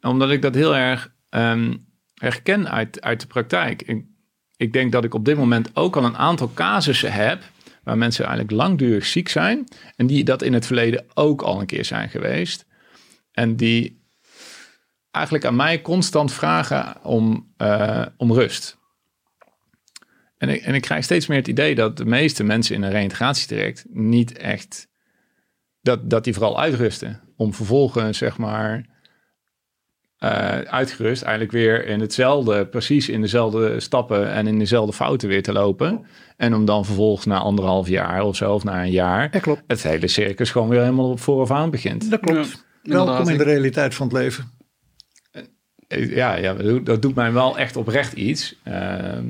[0.00, 1.74] Omdat ik dat heel erg ehm,
[2.14, 3.82] herken uit, uit de praktijk.
[3.82, 4.04] Ik,
[4.56, 7.42] ik denk dat ik op dit moment ook al een aantal casussen heb
[7.82, 9.68] waar mensen eigenlijk langdurig ziek zijn.
[9.96, 12.66] En die dat in het verleden ook al een keer zijn geweest.
[13.32, 14.00] En die
[15.10, 18.80] eigenlijk aan mij constant vragen om, eh, om rust.
[20.42, 22.90] En ik, en ik krijg steeds meer het idee dat de meeste mensen in een
[22.90, 24.88] reïntegratietraject niet echt,
[25.80, 27.20] dat, dat die vooral uitrusten.
[27.36, 28.86] Om vervolgens, zeg maar,
[30.16, 35.42] eh, uitgerust eigenlijk weer in hetzelfde, precies in dezelfde stappen en in dezelfde fouten weer
[35.42, 36.06] te lopen.
[36.36, 39.62] En om dan vervolgens na anderhalf jaar of zo, of na een jaar, Ja, klopt.
[39.66, 42.10] het hele circus gewoon weer helemaal op vooraf aan begint.
[42.10, 42.64] Dat klopt.
[42.82, 42.92] Ja.
[43.04, 44.50] Welkom in de realiteit van het leven.
[45.86, 48.56] Eh, Ja, ja dat doet- dat doet mij wel echt oprecht iets.
[48.62, 49.26] Ehm,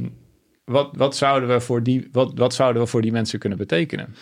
[0.65, 4.15] wat, wat, zouden we voor die, wat, wat zouden we voor die mensen kunnen betekenen?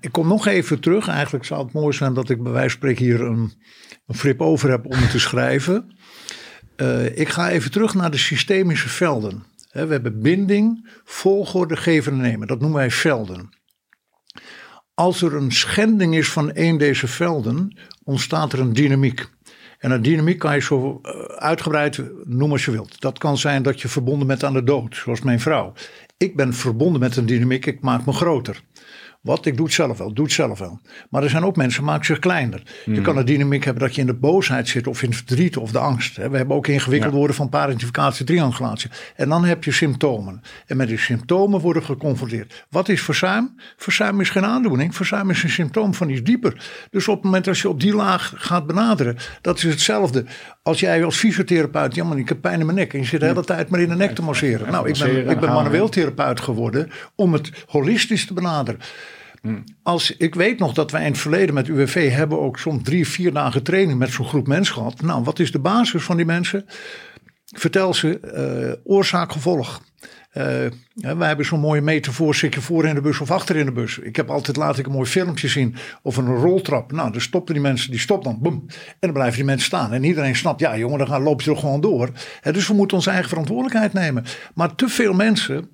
[0.00, 1.08] Ik kom nog even terug.
[1.08, 3.52] Eigenlijk zou het mooi zijn dat ik bij wijze van spreken hier een,
[4.06, 5.96] een frip over heb om te schrijven.
[6.76, 9.44] Eh, ik ga even terug naar de systemische velden.
[9.72, 12.46] We hebben binding, volgorde, geven en nemen.
[12.46, 13.48] Dat noemen wij velden.
[14.94, 19.28] Als er een schending is van een deze velden, ontstaat er een dynamiek.
[19.78, 23.00] En een dynamiek kan je zo eh, uitgebreid noemen als je wilt.
[23.00, 25.72] Dat kan zijn dat je verbonden bent aan de dood, zoals mijn vrouw.
[26.16, 28.62] Ik ben verbonden met een dynamiek, ik maak me groter.
[29.26, 29.46] Wat?
[29.46, 30.80] Ik doe het zelf wel, doe het zelf wel.
[31.10, 32.62] Maar er zijn ook mensen die maken zich kleiner.
[32.84, 35.56] Je kan een dynamiek hebben dat je in de boosheid zit of in het verdriet
[35.56, 36.16] of de angst.
[36.16, 37.18] We hebben ook ingewikkeld Ja.
[37.18, 38.90] worden van parentificatie, triangulatie.
[39.16, 40.42] En dan heb je symptomen.
[40.66, 42.66] En met die symptomen worden geconfronteerd.
[42.70, 43.54] Wat is verzuim?
[43.76, 44.94] Verzuim is geen aandoening.
[44.94, 46.64] Verzuim is een symptoom van iets dieper.
[46.90, 50.24] Dus op het moment dat je op die laag gaat benaderen, dat is hetzelfde.
[50.62, 52.92] Als jij als fysiotherapeut, ja man, ik heb pijn in mijn nek.
[52.92, 54.70] En je zit de hele tijd maar in de nek te masseren.
[54.72, 58.80] Nou, ik ben, ik ben manueel therapeut geworden om het holistisch te benaderen.
[59.82, 63.08] Als, ik weet nog dat wij in het verleden met UWV hebben ook soms drie,
[63.08, 65.02] vier dagen training met zo'n groep mensen gehad.
[65.02, 66.64] Nou, wat is de basis van die mensen?
[67.44, 69.82] Vertel ze eh, oorzaak gevolg.
[70.36, 70.44] Eh,
[70.94, 73.72] wij hebben zo'n mooie metafoor, zit je voor in de bus of achter in de
[73.72, 73.98] bus.
[73.98, 76.92] Ik heb altijd, laat ik een mooi filmpje zien of een roltrap.
[76.92, 78.64] Nou, dan stoppen die mensen, die stopt dan, boem.
[78.68, 79.92] En dan blijven die mensen staan.
[79.92, 82.10] En iedereen snapt, ja jongen, dan gaan, loop je er gewoon door.
[82.42, 84.24] Dus we moeten onze eigen verantwoordelijkheid nemen.
[84.54, 85.70] Maar te veel mensen,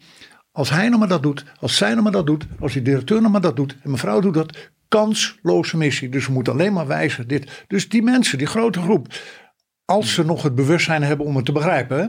[0.53, 3.21] als hij nou maar dat doet, als zij nou maar dat doet, als die directeur
[3.21, 6.09] nou maar dat doet en mevrouw doet dat, kansloze missie.
[6.09, 7.65] Dus we moeten alleen maar wijzen dit.
[7.67, 9.15] Dus die mensen, die grote groep,
[9.85, 12.07] als ze nog het bewustzijn hebben om het te begrijpen, hè,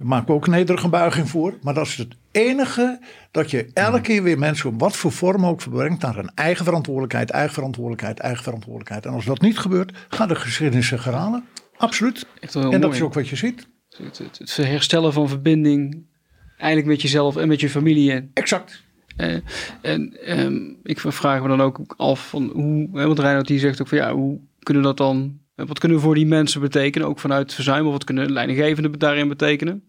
[0.00, 1.54] daar maken we ook een nederige buiging voor.
[1.62, 5.46] Maar dat is het enige dat je elke keer weer mensen op wat voor vorm
[5.46, 9.06] ook verbrengt naar een eigen verantwoordelijkheid, eigen verantwoordelijkheid, eigen verantwoordelijkheid.
[9.06, 11.44] En als dat niet gebeurt, gaat de geschiedenis zich herhalen.
[11.76, 12.26] Absoluut.
[12.40, 12.94] En dat mooi.
[12.94, 13.68] is ook wat je ziet.
[13.88, 16.06] Het, het, het herstellen van verbinding,
[16.60, 18.12] eigenlijk met jezelf en met je familie.
[18.12, 18.82] En, Exact.
[19.16, 19.36] eh,
[19.82, 23.88] en ehm, ik vraag me dan ook af van hoe, want Reinhard die zegt ook
[23.88, 27.54] van ja, hoe kunnen dat dan, wat kunnen we voor die mensen betekenen, ook vanuit
[27.54, 29.84] verzuim, of wat kunnen leidinggevenden daarin betekenen?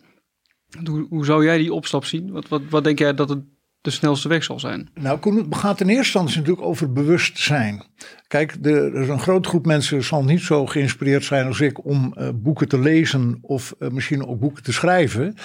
[0.85, 2.31] Hoe, hoe zou jij die opstap zien?
[2.31, 3.39] Wat, wat, wat denk jij dat het
[3.81, 4.89] de snelste weg zal zijn?
[4.93, 7.83] Nou, het gaat in eerste instantie natuurlijk over bewustzijn.
[8.27, 12.13] Kijk, er is een grote groep mensen zal niet zo geïnspireerd zijn als ik om
[12.15, 15.35] eh, boeken te lezen of eh, misschien ook boeken te schrijven.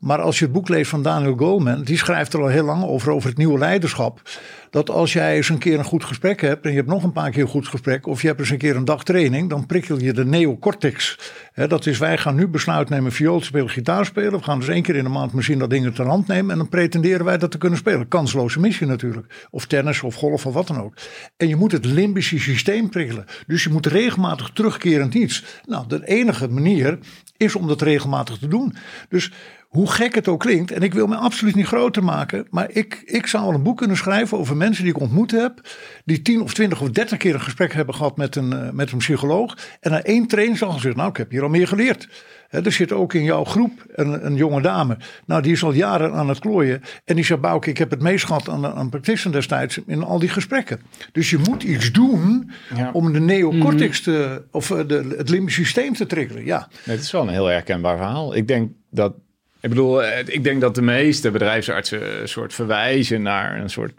[0.00, 2.84] Maar als je het boek leest van Daniel Goleman, die schrijft er al heel lang
[2.84, 4.22] over, over het nieuwe leiderschap.
[4.70, 7.12] Dat als jij eens een keer een goed gesprek hebt en je hebt nog een
[7.12, 9.66] paar keer een goed gesprek, of je hebt eens een keer een dag training, dan
[9.66, 11.18] prikkel je de neocortex.
[11.54, 14.32] Dat is, wij gaan nu besluit nemen viool spelen, gitaar spelen.
[14.32, 16.58] We gaan dus één keer in de maand misschien dat ding ter hand nemen en
[16.58, 18.08] dan pretenderen wij dat te kunnen spelen.
[18.08, 19.46] Kansloze missie natuurlijk.
[19.50, 20.94] Of tennis of golf of wat dan ook.
[21.36, 23.24] En je moet het limbische systeem prikkelen.
[23.46, 25.44] Dus je moet regelmatig terugkerend iets.
[25.66, 26.98] Nou, de enige manier
[27.36, 28.76] is om dat regelmatig te doen.
[29.08, 29.32] Dus
[29.68, 33.02] hoe gek het ook klinkt, en ik wil me absoluut niet groter maken, maar ik,
[33.04, 35.60] ik zou wel een boek kunnen schrijven over mensen die ik ontmoet heb,
[36.04, 38.92] die tien of twintig of dertig keer een gesprek hebben gehad met een, eh, met
[38.92, 39.56] een psycholoog.
[39.80, 42.08] En na één training zal gezegd, nou ik heb hier al meer geleerd.
[42.48, 45.72] Hè, er zit ook in jouw groep een, een jonge dame, nou die is al
[45.72, 46.80] jaren aan het klooien.
[47.04, 50.18] En die zegt, Bouke, ik heb het meest gehad aan, aan practitioner destijds in al
[50.18, 50.80] die gesprekken.
[51.12, 52.90] Dus je moet iets doen Ja.
[52.92, 56.44] om de neocortex te, of eh, de, het limbisch systeem te triggeren.
[56.44, 58.34] Ja, Nee, Het is wel een heel herkenbaar verhaal.
[58.36, 59.14] Ik denk dat
[59.60, 63.92] Ik bedoel, eh, ik denk dat de meeste bedrijfsartsen een soort verwijzen naar een soort,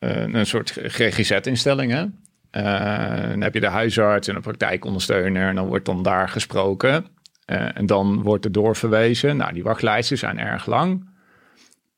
[0.00, 1.92] uh, een soort GGZ-instelling.
[1.92, 2.10] Uh,
[3.28, 7.06] dan heb je de huisarts en de praktijkondersteuner en dan wordt dan daar gesproken.
[7.44, 9.36] En dan wordt er doorverwezen.
[9.36, 11.08] Nou, die wachtlijsten zijn erg lang.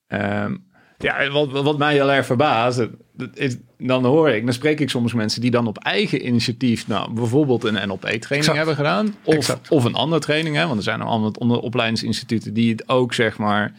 [0.07, 0.65] Um,
[0.97, 2.87] ja, wat, wat mij heel erg verbaast,
[3.33, 7.13] is, dan hoor ik, dan spreek ik soms mensen die dan op eigen initiatief, nou,
[7.13, 11.05] bijvoorbeeld een NLP-training hebben gedaan, of, of een andere training, hè, want er zijn er
[11.05, 13.73] allemaal opleidingsinstituten die het ook, zeg maar,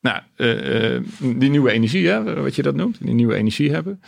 [0.00, 4.00] nou, uh, uh, die nieuwe energie, hè, wat je dat noemt, die nieuwe energie hebben.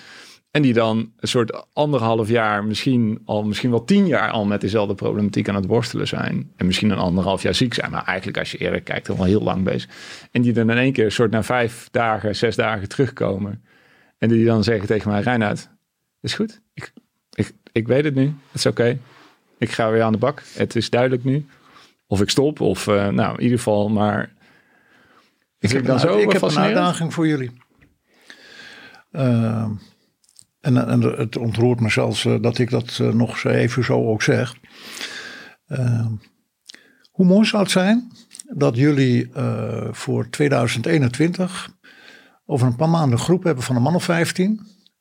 [0.53, 4.61] En die dan een soort anderhalf jaar, misschien al misschien wel tien jaar al met
[4.61, 6.53] dezelfde problematiek aan het worstelen zijn.
[6.57, 7.91] En misschien een anderhalf jaar ziek zijn.
[7.91, 9.91] Maar eigenlijk als je eerlijk kijkt, al heel lang bezig.
[10.31, 13.65] En die dan in één keer een soort na vijf dagen, zes dagen terugkomen.
[14.19, 15.69] En die dan zeggen tegen mij, Reinoud,
[16.21, 16.61] is goed.
[16.75, 16.93] Ik,
[17.33, 18.25] ik, ik weet het nu.
[18.25, 18.99] Het is oké.
[19.59, 20.43] Ik ga weer aan de bak.
[20.55, 21.47] Het is duidelijk nu.
[22.07, 22.61] Of ik stop.
[22.61, 24.33] Of uh, nou, in ieder geval maar...
[25.59, 27.51] Ik, heb, dan zo ik heb een uitdaging voor jullie.
[29.13, 29.71] Uh,
[30.63, 34.55] en, het ontroert me zelfs uh, dat ik dat uh, nog even zo ook zeg.
[35.67, 36.07] Uh,
[37.11, 38.13] hoe mooi zou het zijn
[38.55, 39.31] dat jullie
[39.91, 41.71] voor 2021
[42.47, 44.61] over een paar maanden een groep hebben van een man of 15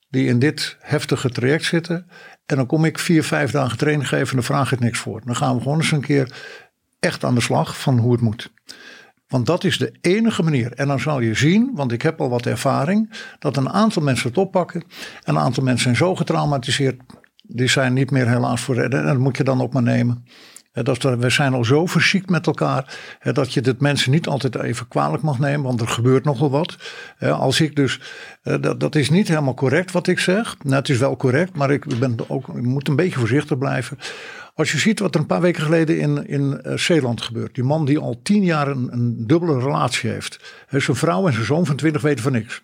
[0.09, 2.07] die in dit heftige traject zitten.
[2.45, 5.21] En dan kom ik vier, vijf dagen training geven en dan vraag ik niks voor.
[5.25, 6.33] Dan gaan we gewoon eens een keer
[6.99, 8.51] echt aan de slag van hoe het moet.
[9.31, 10.71] Want dat is de enige manier.
[10.73, 14.27] En dan zal je zien, want ik heb al wat ervaring, dat een aantal mensen
[14.29, 14.83] het oppakken.
[15.23, 17.01] En een aantal mensen zijn zo getraumatiseerd,
[17.43, 18.99] die zijn niet meer helaas voor redden.
[18.99, 20.25] En dat moet je dan ook maar nemen.
[20.71, 22.97] Dat we zijn al zo verziekt met elkaar
[23.33, 26.75] dat je dit mensen niet altijd even kwalijk mag nemen, want er gebeurt nogal wat.
[27.19, 27.99] Als ik dus,
[28.41, 30.55] dat, dat is niet helemaal correct wat ik zeg.
[30.63, 33.97] Nou, het is wel correct, maar ik, ben ook, ik moet een beetje voorzichtig blijven.
[34.55, 37.55] Als je ziet wat er een paar weken geleden in, in uh, Zeeland gebeurt.
[37.55, 40.55] Die man die al tien jaar een, een dubbele relatie heeft.
[40.69, 42.59] Zijn vrouw en zijn zoon van twintig weten van niks.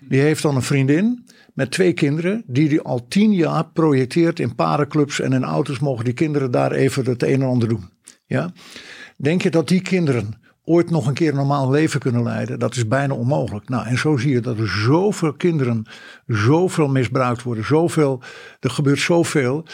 [0.00, 2.42] Die heeft dan een vriendin met twee kinderen.
[2.46, 5.78] Die die al tien jaar projecteert in parenclubs en in auto's.
[5.78, 7.90] Mogen die kinderen daar even het een en ander doen.
[8.26, 8.52] Ja?
[9.16, 12.58] Denk je dat die kinderen ooit nog een keer een normaal leven kunnen leiden.
[12.58, 13.68] Dat is bijna onmogelijk.
[13.68, 15.86] Nou, en zo zie je dat er zoveel kinderen
[16.26, 17.64] zoveel misbruikt worden.
[17.64, 18.22] Zoveel,
[18.60, 19.64] er gebeurt zoveel.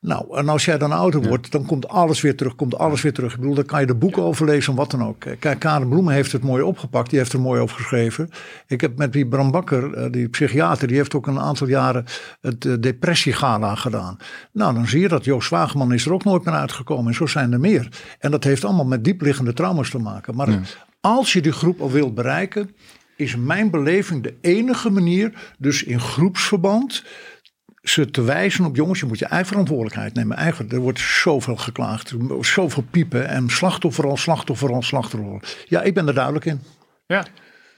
[0.00, 3.12] Nou, en als jij dan ouder wordt, dan komt alles weer terug, komt alles weer
[3.12, 3.32] terug.
[3.32, 5.24] Ik bedoel, dan kan je de boeken overlezen, wat dan ook.
[5.38, 8.30] Kijk, Karen Bloemen heeft het mooi opgepakt, die heeft er mooi over geschreven.
[8.66, 12.04] Ik heb met die Bram Bakker, eh, die psychiater, die heeft ook een aantal jaren
[12.40, 14.16] het uh, depressiegala gedaan.
[14.52, 17.06] Nou, dan zie je dat Joost Wageman is er ook nooit meer uitgekomen.
[17.06, 17.88] En zo zijn er meer.
[18.18, 20.34] En dat heeft allemaal met diepliggende trauma's te maken.
[20.34, 22.70] Maar als je die groep al wilt bereiken,
[23.16, 27.04] is mijn beleving de enige manier, dus in groepsverband
[27.88, 30.36] ze te wijzen op jongens, je moet je eigen verantwoordelijkheid nemen.
[30.36, 35.94] Eigenlijk, er wordt zoveel geklaagd, zoveel piepen en slachtoffer al, slachtoffer al, slachtoffer Ja, ik
[35.94, 36.60] ben er duidelijk in.
[37.06, 37.26] Ja,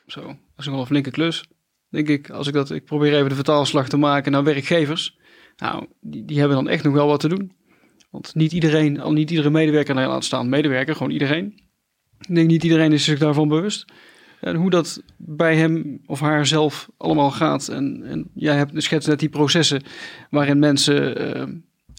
[0.06, 0.20] zo.
[0.26, 1.44] Dat is een flinke klus,
[1.88, 2.30] denk ik.
[2.30, 5.18] Als ik dat, ik probeer even de vertaalslag te maken naar werkgevers.
[5.56, 7.52] Nou, die, die hebben dan echt nog wel wat te doen.
[8.10, 11.68] Want niet iedereen, al niet iedere medewerker, nou laat staan medewerker, gewoon iedereen.
[12.18, 13.92] Ik denk niet iedereen is zich daarvan bewust.
[14.40, 17.68] En hoe dat bij hem of haar zelf allemaal gaat.
[17.68, 19.82] En, en jij hebt schetst net die processen
[20.30, 21.22] waarin mensen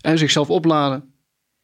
[0.04, 1.14] uh, zichzelf opladen.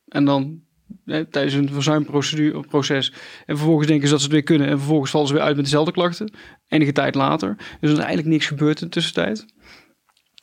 [0.08, 0.62] En dan
[1.06, 3.14] tijdens een verzuimprocedure proces.
[3.46, 4.68] En vervolgens denken ze dat ze het weer kunnen.
[4.68, 6.32] En vervolgens vallen ze weer uit met dezelfde klachten.
[6.68, 7.56] Enige tijd later.
[7.80, 9.46] Dus er eigenlijk niks gebeurd in de tussentijd.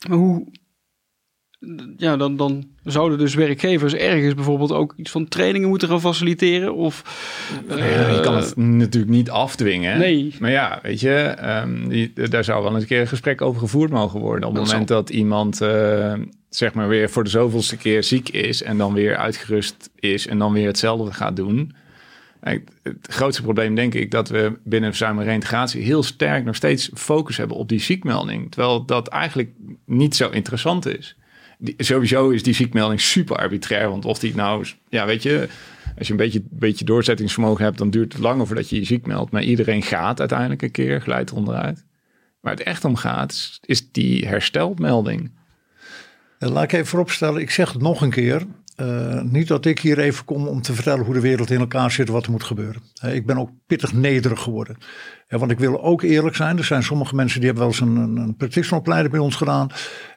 [0.08, 0.52] Maar hoe,
[1.96, 6.74] ja, dan, dan zouden dus werkgevers ergens bijvoorbeeld ook iets van trainingen moeten gaan faciliteren.
[6.74, 7.02] Of,
[7.68, 9.98] uh, je kan het natuurlijk niet afdwingen.
[9.98, 10.34] Nee.
[10.40, 13.90] Maar ja, weet je, um, die, daar zou wel een keer een gesprek over gevoerd
[13.90, 14.48] mogen worden.
[14.48, 16.12] Op het moment dat iemand, uh,
[16.48, 20.38] zeg maar, weer voor de zoveelste keer ziek is en dan weer uitgerust is en
[20.38, 21.74] dan weer hetzelfde gaat doen.
[22.82, 27.36] Het grootste probleem denk ik dat we binnen verzuim reintegratie heel sterk nog steeds focus
[27.36, 28.50] hebben op die ziekmelding.
[28.50, 29.50] Terwijl dat eigenlijk
[29.84, 31.16] niet zo interessant is
[31.76, 33.88] sowieso is die ziekmelding super arbitrair.
[33.88, 35.48] Want of die nou, ja, weet je,
[35.98, 39.06] als je een beetje, beetje doorzettingsvermogen hebt, dan duurt het langer voordat je je ziek
[39.06, 39.30] meldt.
[39.30, 41.84] Maar iedereen gaat uiteindelijk een keer, glijdt onderuit.
[42.40, 45.30] Waar het echt om gaat, is die herstelmelding.
[46.38, 48.46] Laat ik even vooropstellen, ik zeg het nog een keer.
[48.76, 51.90] Uh, niet dat ik hier even kom om te vertellen hoe de wereld in elkaar
[51.90, 52.82] zit, wat er moet gebeuren.
[53.04, 54.76] Uh, ik ben ook pittig nederig geworden.
[55.28, 56.58] Ja, want ik wil ook eerlijk zijn.
[56.58, 59.70] Er zijn sommige mensen die hebben wel eens een, een, practitioneropleiding bij ons gedaan.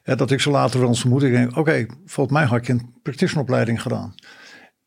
[0.03, 1.23] dat ik ze later wel eens vermoed.
[1.23, 4.15] Ik denk, oké, volgens mij had je een practitioneropleiding gedaan.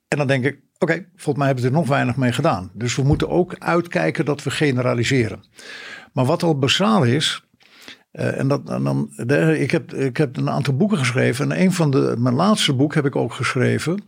[0.08, 2.70] En dan denk ik, oké, volgens mij hebben we er nog weinig mee gedaan.
[2.74, 5.44] Dus we moeten ook uitkijken dat we generaliseren.
[6.12, 7.44] Maar wat al basaal is,
[8.12, 9.10] uh, en, dat, en dan,
[9.54, 11.52] ik, heb, ik heb een aantal boeken geschreven.
[11.52, 14.02] En een van de, mijn laatste boek heb ik ook geschreven.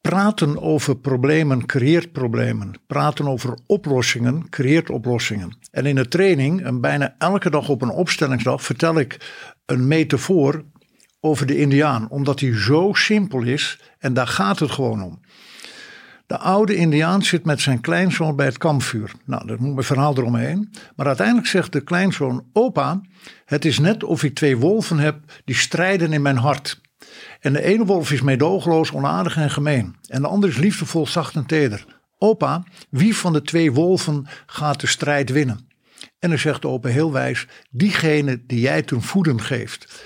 [0.00, 2.72] Praten over problemen creëert problemen.
[2.86, 5.58] Praten over oplossingen creëert oplossingen.
[5.70, 9.32] En in de training, en bijna elke dag op een opstellingsdag, vertel ik
[9.66, 10.64] een metafoor
[11.20, 12.08] over de Indiaan.
[12.10, 15.20] Omdat die zo simpel is en daar gaat het gewoon om.
[16.28, 19.12] De oude Indiaan zit met zijn kleinzoon bij het kampvuur.
[19.24, 20.72] Nou, dat moet mijn verhaal eromheen.
[20.96, 23.00] Maar uiteindelijk zegt de kleinzoon: Opa,
[23.44, 26.80] het is net of ik twee wolven heb die strijden in mijn hart.
[27.40, 29.96] En de ene wolf is meedogenloos, onaardig en gemeen.
[30.06, 31.84] En de andere is liefdevol, zacht en teder.
[32.18, 35.68] Opa, wie van de twee wolven gaat de strijd winnen?
[36.18, 40.02] En dan zegt de opa heel wijs: diegene die jij ten voeden geeft.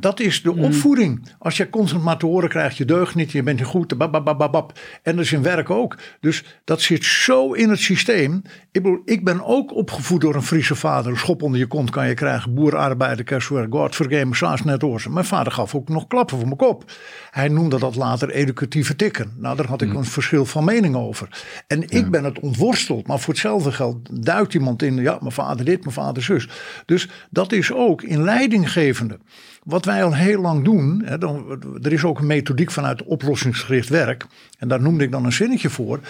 [0.00, 1.28] Dat is de opvoeding.
[1.38, 4.78] Als je constant maar te horen krijgt, je deugt niet, je bent niet goed, bababababab.
[5.02, 5.98] En dat is in werk ook.
[6.20, 8.42] Dus dat zit zo in het systeem.
[8.72, 11.10] Ik, bedoel, ik ben ook opgevoed door een Friese vader.
[11.10, 12.54] Een schop onder je kont kan je krijgen.
[12.54, 15.12] Boerarbeider, kerstwerk, God vergeet saas net oorzen.
[15.12, 16.92] Mijn vader gaf ook nog klappen voor mijn kop.
[17.30, 19.32] Hij noemde dat later educatieve tikken.
[19.36, 21.28] Nou, daar had ik een verschil van mening over.
[21.66, 23.06] En ik ben het ontworsteld.
[23.06, 24.96] Maar voor hetzelfde geld duikt iemand in.
[24.96, 26.48] Ja, mijn vader dit, mijn vader zus.
[26.86, 29.18] Dus dat is ook in leidinggevende.
[29.62, 33.88] Wat wij al heel lang doen, hè, dan, er is ook een methodiek vanuit oplossingsgericht
[33.88, 34.26] werk.
[34.58, 36.00] En daar noemde ik dan een zinnetje voor.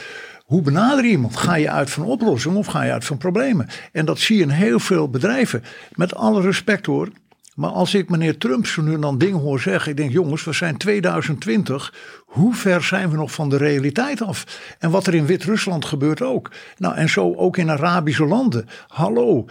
[0.45, 1.37] Hoe benader je iemand?
[1.37, 3.69] Ga je uit van oplossingen of ga je uit van problemen?
[3.93, 5.63] En dat zie je in heel veel bedrijven.
[5.95, 7.09] Met alle respect hoor.
[7.55, 10.53] Maar als ik meneer Trump zo nu dan dingen hoor zeggen, ik denk jongens, we
[10.53, 11.95] zijn 2020.
[12.27, 14.75] Hoe ver zijn we nog van de realiteit af?
[14.79, 16.51] En wat er in Wit-Rusland gebeurt ook.
[16.77, 18.69] Nou, en zo ook in Arabische landen.
[18.87, 19.45] Hallo,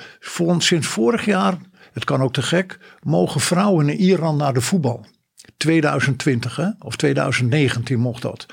[0.58, 1.58] sinds vorig jaar
[1.94, 5.06] het kan ook te gek, mogen vrouwen in Iran naar de voetbal.
[5.58, 6.70] 2020 hè?
[6.80, 8.46] of 2019 mocht dat.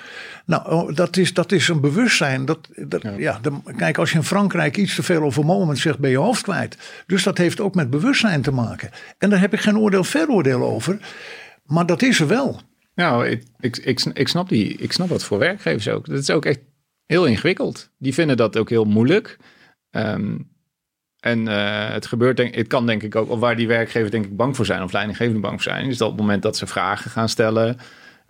[0.46, 2.44] Nou, oh, dat is, dat is een bewustzijn.
[2.44, 3.40] Dat, dat ja.
[3.76, 6.78] kijk, als je in Frankrijk iets te veel over moments zegt, ben je hoofd kwijt.
[7.06, 8.90] Dus dat heeft ook met bewustzijn te maken.
[9.18, 10.98] En daar heb ik geen oordeel, veroordeel over.
[11.64, 12.60] Maar dat is er wel.
[12.94, 16.06] Nou, ik, ik, ik, ik, snap die, ik snap dat voor werkgevers ook.
[16.06, 16.60] Dat is ook echt
[17.06, 17.90] heel ingewikkeld.
[17.98, 19.38] Die vinden dat ook heel moeilijk.
[19.90, 20.54] Um,
[21.26, 24.24] en uh, het gebeurt, denk, het kan denk ik ook, of waar die werkgevers denk
[24.24, 26.56] ik bang voor zijn, of leidinggevende bang voor zijn, is dat op het moment dat
[26.56, 27.76] ze vragen gaan stellen,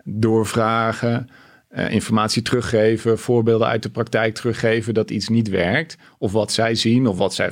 [0.03, 1.29] doorvragen,
[1.69, 6.75] uh, informatie teruggeven, voorbeelden uit de praktijk teruggeven dat iets niet werkt, of wat zij
[6.75, 7.51] zien of wat zij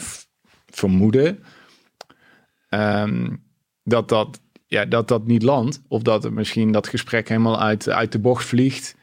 [0.70, 1.44] vermoeden,
[2.70, 3.44] um,
[3.84, 7.90] dat, dat, ja, dat dat niet landt, of dat er misschien dat gesprek helemaal uit,
[7.90, 8.96] uit de bocht vliegt.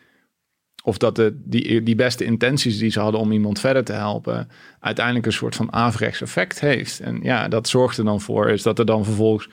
[0.82, 4.48] Of dat de, die, die beste intenties die ze hadden om iemand verder te helpen,
[4.80, 7.00] uiteindelijk een soort van averechts effect heeft.
[7.00, 9.48] En ja, dat zorgt er dan voor, is dat er dan vervolgens,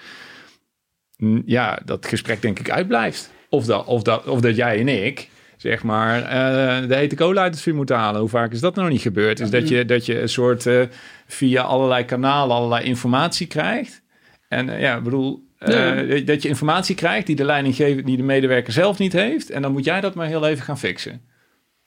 [1.45, 3.31] ja, dat gesprek denk ik uitblijft.
[3.49, 7.41] Of dat, of dat, of dat jij en ik, zeg maar, uh, de hete kolen
[7.41, 8.19] uit het vuur moeten halen.
[8.19, 9.39] Hoe vaak is dat nog niet gebeurd?
[9.39, 10.83] Is dat je, dat je een soort uh,
[11.27, 14.01] via allerlei kanalen allerlei informatie krijgt.
[14.47, 18.73] En uh, ja, bedoel, uh, dat je informatie krijgt die de leidinggever, die de medewerker
[18.73, 19.49] zelf niet heeft.
[19.49, 21.21] En dan moet jij dat maar heel even gaan fixen.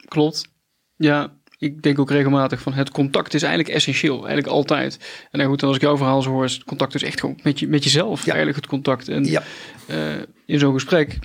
[0.09, 0.51] Klopt.
[0.97, 4.17] Ja, ik denk ook regelmatig van het contact is eigenlijk essentieel.
[4.17, 5.27] Eigenlijk altijd.
[5.31, 7.39] En dan goed, als ik jouw verhaal zo hoor, is het contact dus echt gewoon
[7.43, 8.21] met, je, met jezelf.
[8.21, 8.27] Ja.
[8.27, 9.09] Eigenlijk het contact.
[9.09, 9.43] En ja.
[9.91, 11.19] uh, in zo'n gesprek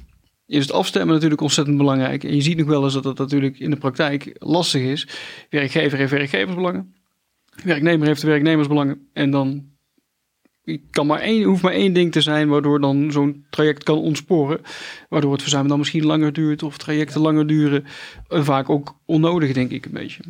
[0.45, 2.23] is het afstemmen natuurlijk ontzettend belangrijk.
[2.23, 5.07] En je ziet nog wel eens dat dat natuurlijk in de praktijk lastig is.
[5.49, 6.95] Werkgever heeft werkgeversbelangen.
[7.63, 9.07] Werknemer heeft de werknemersbelangen.
[9.13, 9.65] En dan
[10.91, 14.61] kan maar één, hoeft maar één ding te zijn waardoor dan zo'n traject kan ontsporen.
[15.09, 17.85] Waardoor het verzuim dan misschien langer duurt of trajecten langer duren.
[18.27, 20.23] En vaak ook onnodig, denk ik een beetje.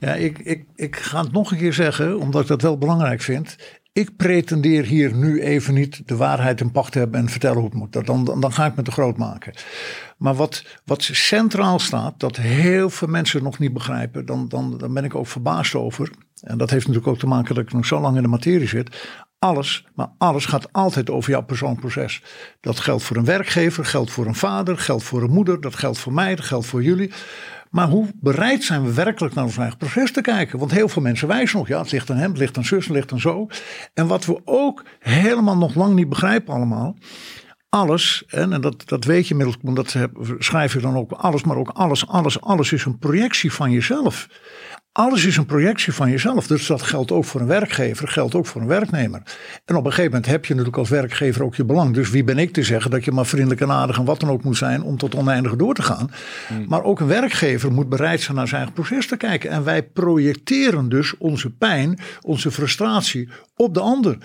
[0.00, 3.20] Ja, ik, ik, ik ga het nog een keer zeggen, omdat ik dat wel belangrijk
[3.20, 3.56] vind.
[3.92, 7.64] Ik pretendeer hier nu even niet de waarheid in pacht te hebben en vertellen hoe
[7.64, 8.06] het moet.
[8.06, 9.52] Dan, dan, dan ga ik me te groot maken.
[10.18, 14.94] Maar wat, wat centraal staat, dat heel veel mensen nog niet begrijpen, dan, dan, dan
[14.94, 16.10] ben ik ook verbaasd over.
[16.40, 18.68] En dat heeft natuurlijk ook te maken dat ik nog zo lang in de materie
[18.68, 19.08] zit.
[19.38, 22.22] Alles, maar alles gaat altijd over jouw persoonlijk proces.
[22.60, 25.98] Dat geldt voor een werkgever, geldt voor een vader, geldt voor een moeder, dat geldt
[25.98, 27.12] voor mij, dat geldt voor jullie.
[27.70, 30.58] Maar hoe bereid zijn we werkelijk naar ons eigen proces te kijken?
[30.58, 32.84] Want heel veel mensen wijzen nog, ja, het ligt aan hem, het ligt aan zus,
[32.84, 33.46] het ligt aan zo.
[33.94, 36.96] En wat we ook helemaal nog lang niet begrijpen allemaal.
[37.68, 41.68] Alles, en dat, dat weet je inmiddels, dat schrijf je dan ook alles, maar ook
[41.68, 44.28] alles, alles, alles is een projectie van jezelf.
[45.00, 46.46] Alles is een projectie van jezelf.
[46.46, 49.22] Dus dat geldt ook voor een werkgever, geldt ook voor een werknemer.
[49.64, 51.94] En op een gegeven moment heb je natuurlijk als werkgever ook je belang.
[51.94, 54.30] Dus wie ben ik te zeggen dat je maar vriendelijk en aardig en wat dan
[54.30, 56.10] ook moet zijn om tot oneindige door te gaan.
[56.48, 56.64] Hmm.
[56.68, 59.50] Maar ook een werkgever moet bereid zijn naar zijn eigen proces te kijken.
[59.50, 64.18] En wij projecteren dus onze pijn, onze frustratie op de ander.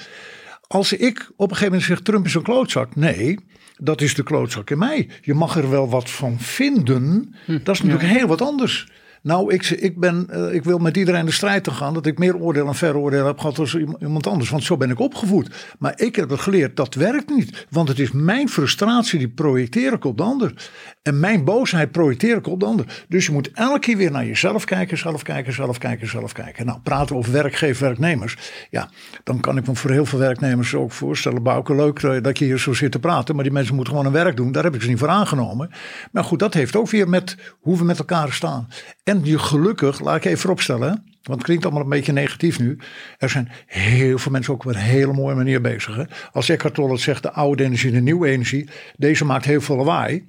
[0.68, 2.96] Als ik op een gegeven moment zeg Trump is een klootzak.
[2.96, 3.40] Nee,
[3.78, 5.10] dat is de klootzak in mij.
[5.22, 7.36] Je mag er wel wat van vinden.
[7.46, 8.88] Hm, dat is natuurlijk heel wat anders.
[9.26, 12.18] Nou, ik, ik, ben, eh, ik wil met iedereen de strijd te gaan dat ik
[12.18, 14.50] meer oordeel en veroordeel heb gehad als iemand anders.
[14.50, 15.76] Want zo ben ik opgevoed.
[15.80, 17.66] Maar ik heb het geleerd, dat werkt niet.
[17.70, 20.70] Want het is mijn frustratie, die projecteer ik op de ander.
[21.02, 23.04] En mijn boosheid projecteer ik op de ander.
[23.08, 26.66] Dus je moet elke keer weer naar jezelf kijken, zelf kijken, zelf kijken, zelf kijken.
[26.66, 28.38] Nou, praten over werkgever, werknemers.
[28.70, 28.90] Ja,
[29.24, 31.44] dan kan ik me voor heel veel werknemers ook voorstellen.
[31.44, 33.36] Bouke, leuk eh, dat je hier zo zit te praten.
[33.36, 34.52] Maar die mensen moeten gewoon een werk doen.
[34.52, 35.70] Daar heb ik ze niet voor aangenomen.
[36.12, 38.68] Maar goed, dat heeft ook weer met hoe we met elkaar staan.
[39.04, 41.04] En je gelukkig, laat ik even opstellen.
[41.26, 42.78] Want het klinkt allemaal een beetje negatief nu.
[43.18, 45.96] Er zijn heel veel mensen ook op een hele mooie manier bezig.
[45.96, 46.04] Hè?
[46.32, 48.70] Als Eckhart Tolle zegt de oude energie, de nieuwe energie.
[48.98, 50.26] Deze maakt heel veel lawaai.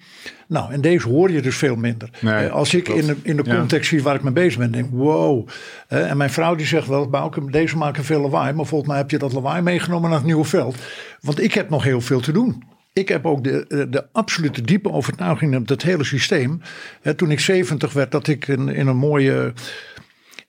[0.48, 2.10] Nou, en deze hoor je dus veel minder.
[2.20, 4.90] Nee, Als ik in de, in de context zie waar ik mee bezig ben, denk
[4.90, 5.48] wow.
[5.88, 8.52] En mijn vrouw die zegt wel, Bouke, deze maken veel lawaai.
[8.52, 10.76] Maar volgens mij heb je dat lawaai meegenomen naar het nieuwe veld.
[11.20, 12.62] Want ik heb nog heel veel te doen.
[12.98, 16.60] Ik heb ook de, de absolute diepe overtuiging dat het hele systeem.
[17.00, 19.52] Hè, toen ik 70 werd, dat ik in, in een mooie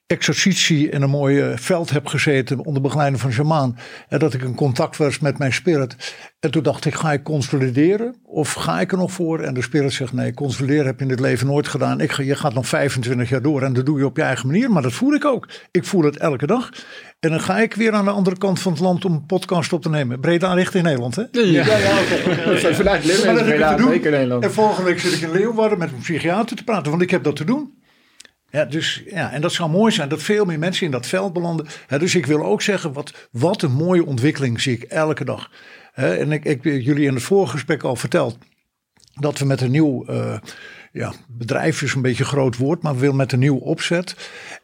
[0.07, 3.77] exercitie in een mooie veld heb gezeten onder begeleiding van Jamaan.
[4.07, 6.15] En dat ik in contact was met mijn spirit.
[6.39, 9.39] En toen dacht ik, ga ik consolideren of ga ik er nog voor?
[9.39, 12.01] En de spirit zegt, nee, consolideren heb je in dit leven nooit gedaan.
[12.01, 14.71] Ik, je gaat nog 25 jaar door en dat doe je op je eigen manier.
[14.71, 15.47] Maar dat voel ik ook.
[15.71, 16.69] Ik voel het elke dag.
[17.19, 19.73] En dan ga ik weer aan de andere kant van het land om een podcast
[19.73, 20.19] op te nemen.
[20.19, 21.23] Breda richting Nederland, hè?
[21.31, 22.73] Ja, ja, ja oké.
[22.73, 23.05] Vanuit
[24.09, 24.43] Nederland.
[24.43, 27.23] En volgende week zit ik in Leeuwarden met een psychiater te praten, want ik heb
[27.23, 27.76] dat te doen.
[28.49, 31.33] Ja, dus, ja, en dat zou mooi zijn dat veel meer mensen in dat veld
[31.33, 31.67] belanden.
[31.87, 35.51] dus ik wil ook zeggen, wat, wat een mooie ontwikkeling zie ik elke dag.
[35.93, 38.37] en ik, ik jullie in het vorige gesprek al verteld
[39.13, 40.37] dat we met een nieuw uh,
[40.97, 44.15] ja, bedrijf is een beetje een groot woord, maar willen met een nieuw opzet.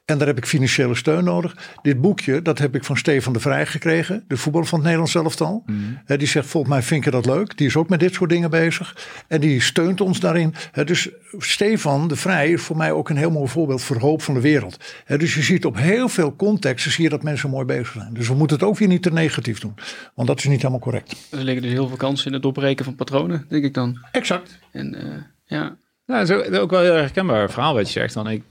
[0.05, 1.57] En daar heb ik financiële steun nodig.
[1.81, 5.15] Dit boekje, dat heb ik van Stefan de Vrij gekregen, de voetballer van het Nederlands
[5.15, 5.63] elftal.
[5.65, 5.99] Mm.
[6.05, 7.57] die zegt, volgens mij vind je dat leuk.
[7.57, 8.97] Die is ook met dit soort dingen bezig.
[9.27, 10.53] En die steunt ons daarin.
[10.86, 14.34] dus Stefan de Vrij is voor mij ook een heel mooi voorbeeld voor hoop van
[14.34, 14.77] de wereld.
[15.17, 18.13] dus je ziet op heel veel contexten zie je dat mensen mooi bezig zijn.
[18.13, 19.73] Dus we moeten het ook weer niet te negatief doen.
[20.13, 21.27] Want dat is niet helemaal correct.
[21.31, 23.97] Er liggen dus heel veel kansen in het doorbreken van patronen, denk ik dan.
[24.11, 24.59] Exact.
[24.71, 25.13] En uh,
[25.45, 28.16] ja, nou, dat is ook wel heel herkenbaar verhaal wat je zegt.
[28.16, 28.43] Ik,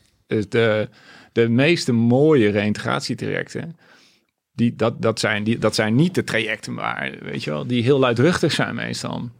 [0.48, 0.88] de,
[1.32, 3.76] de meeste mooie reïntegratietrajecten,
[4.52, 7.82] die, dat, dat, zijn, die, dat zijn niet de trajecten waar, weet je wel, die
[7.82, 9.30] heel luidruchtig zijn meestal.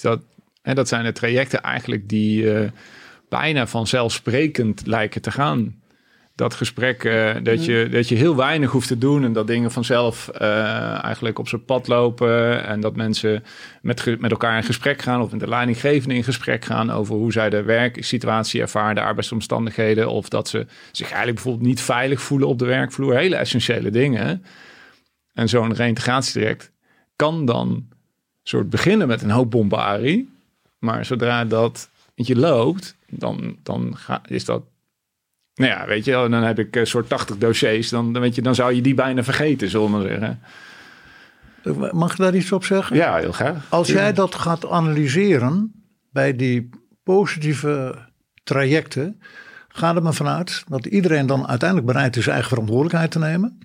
[0.00, 0.22] Dat,
[0.62, 2.70] en dat zijn de trajecten eigenlijk die uh,
[3.28, 5.79] bijna vanzelfsprekend lijken te gaan
[6.40, 9.70] dat gesprek, uh, dat, je, dat je heel weinig hoeft te doen en dat dingen
[9.70, 13.44] vanzelf uh, eigenlijk op zijn pad lopen en dat mensen
[13.82, 17.32] met, met elkaar in gesprek gaan of met de leidinggevende in gesprek gaan over hoe
[17.32, 22.48] zij de werksituatie ervaren, de arbeidsomstandigheden of dat ze zich eigenlijk bijvoorbeeld niet veilig voelen
[22.48, 23.16] op de werkvloer.
[23.16, 24.44] Hele essentiële dingen.
[25.34, 26.70] En zo'n reintegratietraject
[27.16, 27.88] kan dan
[28.42, 30.30] soort beginnen met een hoop bombarie,
[30.78, 34.62] maar zodra dat je loopt, dan, dan ga, is dat
[35.60, 37.88] nou ja, weet je, dan heb ik een soort 80 dossiers.
[37.88, 40.40] Dan, weet je, dan zou je die bijna vergeten, zullen we maar zeggen.
[41.92, 42.96] Mag ik daar iets op zeggen?
[42.96, 43.66] Ja, heel graag.
[43.68, 45.72] Als jij dat gaat analyseren
[46.10, 46.68] bij die
[47.02, 48.08] positieve
[48.42, 49.20] trajecten,
[49.68, 53.58] ga er maar vanuit dat iedereen dan uiteindelijk bereid is zijn eigen verantwoordelijkheid te nemen.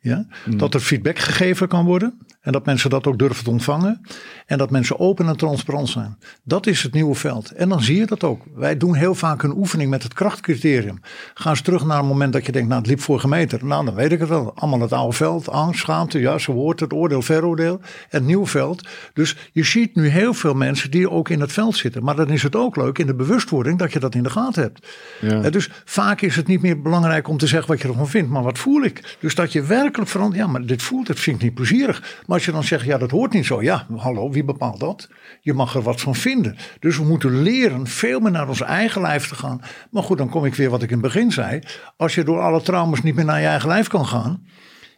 [0.00, 0.26] Ja?
[0.44, 0.56] Mm.
[0.56, 2.18] Dat er feedback gegeven kan worden.
[2.42, 4.00] En dat mensen dat ook durven te ontvangen.
[4.46, 6.18] En dat mensen open en transparant zijn.
[6.44, 7.50] Dat is het nieuwe veld.
[7.50, 8.42] En dan zie je dat ook.
[8.54, 11.00] Wij doen heel vaak een oefening met het krachtcriterium.
[11.34, 13.64] Ga eens terug naar een moment dat je denkt, nou het liep vorige meter.
[13.64, 14.52] Nou dan weet ik het wel.
[14.54, 17.80] Allemaal het oude veld, angst, schaamte, zo hoort het, oordeel, veroordeel.
[18.08, 18.88] Het nieuwe veld.
[19.12, 22.04] Dus je ziet nu heel veel mensen die ook in het veld zitten.
[22.04, 24.62] Maar dan is het ook leuk in de bewustwording dat je dat in de gaten
[24.62, 24.86] hebt.
[25.20, 25.50] Ja.
[25.50, 28.30] Dus vaak is het niet meer belangrijk om te zeggen wat je ervan vindt.
[28.30, 29.16] Maar wat voel ik?
[29.20, 30.40] Dus dat je werkelijk verandert.
[30.40, 32.20] Ja, maar dit voelt, het vind ik niet plezierig.
[32.32, 33.62] Als je dan zegt, ja, dat hoort niet zo.
[33.62, 35.08] Ja, hallo, wie bepaalt dat?
[35.40, 36.56] Je mag er wat van vinden.
[36.80, 39.60] Dus we moeten leren veel meer naar ons eigen lijf te gaan.
[39.90, 41.60] Maar goed, dan kom ik weer wat ik in het begin zei.
[41.96, 44.46] Als je door alle trauma's niet meer naar je eigen lijf kan gaan.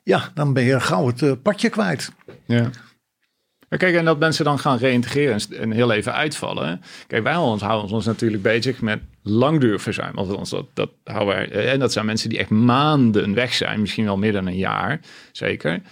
[0.02, 2.12] Ja, dan ben je gauw het uh, padje kwijt.
[2.44, 2.70] Ja.
[3.68, 6.80] Kijk, en dat mensen dan gaan reïntegreren en heel even uitvallen.
[7.06, 10.16] Kijk, wij houden ons natuurlijk bezig met langduurverzuim.
[10.16, 11.50] Althans, dat, dat houden wij.
[11.50, 15.00] En dat zijn mensen die echt maanden weg zijn, misschien wel meer dan een jaar,
[15.32, 15.82] zeker.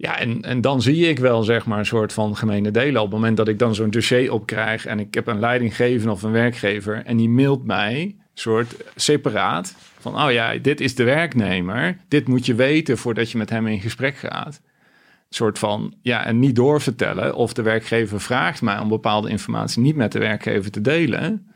[0.00, 3.02] Ja, en, en dan zie ik wel zeg maar een soort van gemene delen.
[3.02, 6.22] Op het moment dat ik dan zo'n dossier opkrijg en ik heb een leidinggever of
[6.22, 11.96] een werkgever en die mailt mij soort separaat van, oh ja, dit is de werknemer.
[12.08, 14.60] Dit moet je weten voordat je met hem in gesprek gaat.
[14.64, 19.82] Een soort van, ja, en niet doorvertellen of de werkgever vraagt mij om bepaalde informatie
[19.82, 21.52] niet met de werkgever te delen.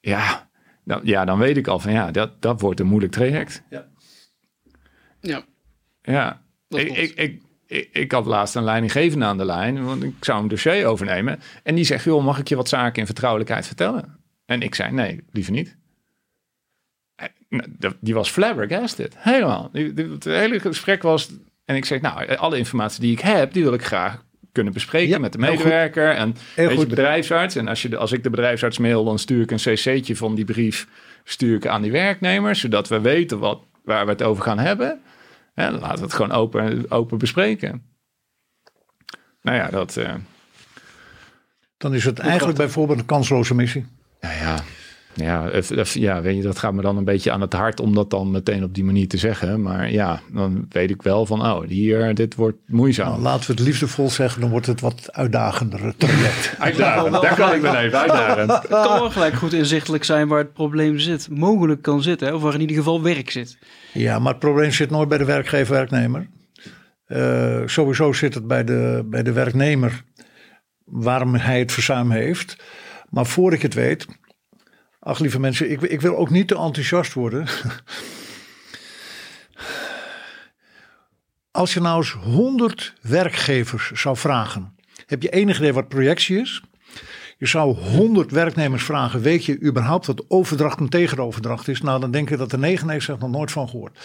[0.00, 0.50] Ja,
[0.84, 3.62] dan, ja, dan weet ik al van, ja, dat, dat wordt een moeilijk traject.
[3.70, 3.86] Ja.
[5.20, 5.44] Ja.
[6.02, 7.42] Ja, ik, ik, ik,
[7.92, 11.40] ik, had laatst een leidinggevende aan de lijn, want ik zou een dossier overnemen.
[11.62, 14.16] En die zegt, joh, mag ik je wat zaken in vertrouwelijkheid vertellen?
[14.46, 15.76] En ik zei, nee, liever niet.
[17.48, 19.14] Nou, dat- die was flabbergasted.
[19.18, 19.70] Helemaal.
[19.72, 21.30] Het hele gesprek was...
[21.64, 25.08] En ik zeg, nou, alle informatie die ik heb, die wil ik graag kunnen bespreken
[25.08, 25.48] Ja, met de goed.
[25.48, 26.88] medewerker en Heel weet je, goed.
[26.88, 27.56] bedrijfsarts.
[27.56, 30.34] En als, je de, als ik de bedrijfsarts mail, dan stuur ik een cc'tje van
[30.34, 30.86] die brief
[31.24, 35.00] stuur ik aan die werknemers, zodat we weten wat, waar we het over gaan hebben.
[35.54, 37.82] En laten we het gewoon open, open bespreken.
[39.42, 39.96] Nou ja, dat...
[39.96, 40.14] eh,
[41.76, 43.86] Dan is het eigenlijk bijvoorbeeld een kansloze missie.
[44.20, 44.58] Nou ja,
[45.14, 45.50] ja,
[45.92, 48.30] ja, weet je, dat gaat me dan een beetje aan het hart om dat dan
[48.30, 49.62] meteen op die manier te zeggen.
[49.62, 53.08] Maar ja, dan weet ik wel van, oh, hier, dit wordt moeizaam.
[53.08, 56.54] Nou, laten we het liefdevol zeggen, dan wordt het wat uitdagender traject.
[56.58, 58.48] Uitdagen, daar kan ik me even uitdagen.
[58.50, 61.28] Het kan wel gelijk goed inzichtelijk zijn waar het probleem zit.
[61.30, 63.58] Mogelijk kan zitten, of waar in ieder geval werk zit.
[63.94, 66.28] Ja, maar het probleem zit nooit bij de werkgever-werknemer.
[67.04, 70.04] Eh, sowieso zit het bij de, bij de werknemer
[70.84, 72.56] waarom hij het verzuim heeft.
[73.10, 74.06] Maar voor ik het weet,
[74.98, 77.46] ach lieve mensen, ik, ik wil ook niet te enthousiast worden.
[81.50, 84.76] Als je nou eens 100 werkgevers zou vragen,
[85.06, 86.62] heb je enig idee wat projectie is?
[87.36, 91.80] Je zou 100 werknemers vragen, weet je überhaupt wat overdracht en tegenoverdracht is?
[91.80, 93.98] Nou, dan denk ik dat de 99 nog nooit van gehoord.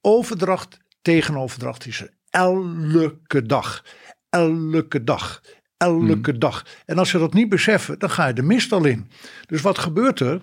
[0.00, 3.84] Overdracht, tegenoverdracht is er elke dag.
[4.30, 5.42] Elke dag.
[5.76, 6.66] Elke dag.
[6.84, 9.10] En als ze dat niet beseffen, dan ga je de mist al in.
[9.46, 10.40] Dus wat gebeurt er?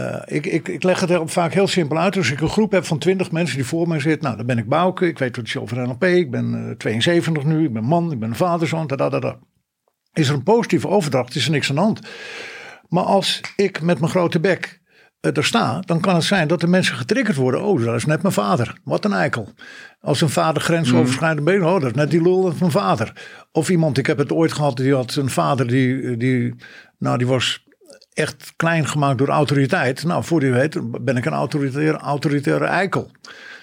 [0.00, 2.16] Uh, ik, ik, ik, leg het heel, vaak heel simpel uit.
[2.16, 4.24] Als ik een groep heb van 20 mensen die voor mij zitten.
[4.24, 5.06] Nou, dan ben ik Bouke.
[5.06, 6.04] Ik weet wat is over NLP.
[6.04, 7.64] Ik ben uh, 72 nu.
[7.64, 8.12] Ik ben man.
[8.12, 8.86] Ik ben vaderzoon.
[8.86, 9.38] Da, da, da.
[10.18, 12.00] Is er een positieve overdracht, is er niks aan de hand.
[12.88, 14.80] Maar als ik met mijn grote bek
[15.20, 17.62] uh, er sta, dan kan het zijn dat de mensen getriggerd worden.
[17.62, 18.78] Oh, dat is net mijn vader.
[18.84, 19.52] Wat een eikel.
[20.00, 21.62] Als een vader grensoverschrijdend mm.
[21.62, 23.12] oh, dat is net die lul van mijn vader.
[23.52, 26.54] Of iemand, ik heb het ooit gehad, die had een vader die, die
[26.98, 27.66] nou, die was
[28.12, 30.04] echt klein gemaakt door autoriteit.
[30.04, 33.10] Nou, voor die weet ben ik een autoritaire, autoritaire eikel.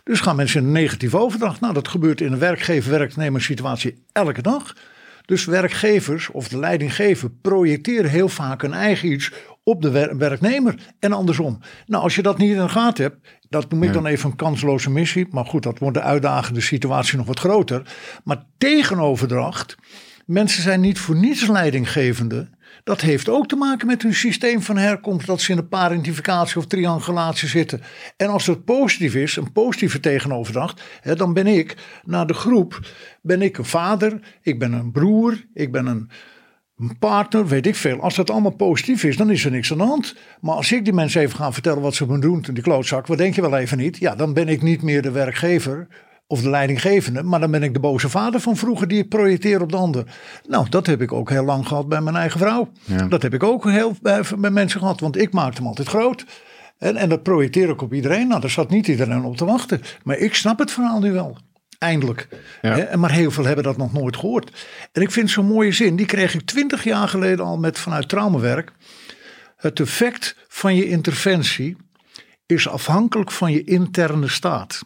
[0.03, 1.61] Dus gaan mensen in een negatieve overdracht.
[1.61, 4.73] Nou, dat gebeurt in een werkgever-werknemer situatie elke dag.
[5.25, 9.31] Dus werkgevers of de leidinggever projecteren heel vaak een eigen iets
[9.63, 11.59] op de wer werknemer en andersom.
[11.85, 14.35] Nou, als je dat niet in de gaten hebt, dat noem ik dan even een
[14.35, 15.27] kansloze missie.
[15.29, 17.95] Maar goed, dat wordt de uitdagende situatie nog wat groter.
[18.23, 19.75] Maar tegenoverdracht,
[20.25, 22.49] mensen zijn niet voor niets leidinggevende.
[22.85, 26.57] Dat heeft ook te maken met hun systeem van herkomst, dat ze in een parentificatie
[26.57, 27.81] of triangulatie zitten.
[28.17, 32.79] En als het positief is, een positieve tegenoverdracht, hè, dan ben ik naar de groep,
[33.21, 36.09] ben ik een vader, ik ben een broer, ik ben een,
[36.77, 38.01] een partner, weet ik veel.
[38.01, 40.15] Als dat allemaal positief is, dan is er niks aan de hand.
[40.41, 43.17] Maar als ik die mensen even ga vertellen wat ze moeten doen, die klootzak, wat
[43.17, 43.97] denk je wel even niet?
[43.97, 45.87] Ja, dan ben ik niet meer de werkgever
[46.27, 49.61] of de leidinggevende, maar dan ben ik de boze vader van vroeger die ik projecteer
[49.61, 50.03] op de ander.
[50.47, 52.71] Nou, dat heb ik ook heel lang gehad bij mijn eigen vrouw.
[52.83, 53.07] Ja.
[53.07, 56.25] Dat heb ik ook heel bij, bij mensen gehad, want ik maakte hem altijd groot.
[56.77, 58.27] En, en dat projecteer ik op iedereen.
[58.27, 59.81] Nou, daar zat niet iedereen op te wachten.
[60.03, 61.37] Maar ik snap het verhaal nu wel.
[61.79, 62.27] Eindelijk.
[62.61, 62.97] Ja.
[62.97, 64.65] Maar heel veel hebben dat nog nooit gehoord.
[64.91, 68.09] En ik vind zo'n mooie zin, die kreeg ik twintig jaar geleden al met vanuit
[68.09, 68.71] traumawerk.
[69.55, 71.77] Het effect van je interventie
[72.45, 74.81] is afhankelijk van je interne staat.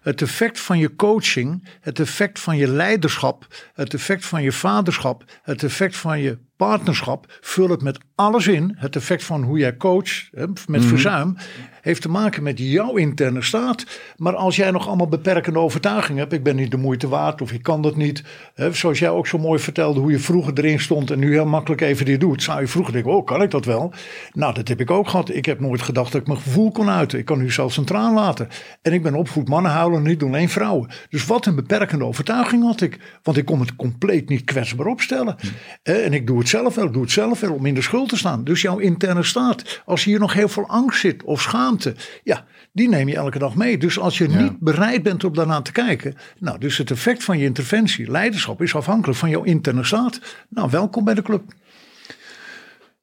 [0.00, 5.24] Het effect van je coaching, het effect van je leiderschap, het effect van je vaderschap,
[5.42, 8.74] het effect van je partnerschap, vul het met alles in.
[8.76, 10.30] Het effect van hoe jij coacht,
[10.66, 11.36] met verzuim,
[11.80, 14.00] heeft te maken met jouw interne staat.
[14.16, 17.52] Maar als jij nog allemaal beperkende overtuigingen hebt, ik ben niet de moeite waard of
[17.52, 18.24] ik kan dat niet.
[18.54, 21.46] Hè, zoals jij ook zo mooi vertelde hoe je vroeger erin stond en nu heel
[21.46, 22.42] makkelijk even dit doet.
[22.42, 23.92] Zou je vroeger denken, oh kan ik dat wel?
[24.32, 25.34] Nou, dat heb ik ook gehad.
[25.34, 27.18] Ik heb nooit gedacht dat ik mijn gevoel kon uiten.
[27.18, 28.48] Ik kan nu zelfs een traan laten.
[28.82, 30.90] En ik ben opvoed mannen houden, niet alleen vrouwen.
[31.08, 33.18] Dus wat een beperkende overtuiging had ik.
[33.22, 35.36] Want ik kon het compleet niet kwetsbaar opstellen.
[35.82, 38.16] En ik doe het zelf wel, doe het zelf wel om in de schuld te
[38.16, 38.44] staan.
[38.44, 42.88] Dus jouw interne staat, als hier nog heel veel angst zit of schaamte, ja, die
[42.88, 43.78] neem je elke dag mee.
[43.78, 44.40] Dus als je ja.
[44.40, 48.62] niet bereid bent om daarna te kijken, nou, dus het effect van je interventie, leiderschap,
[48.62, 50.20] is afhankelijk van jouw interne staat.
[50.48, 51.42] Nou, welkom bij de club.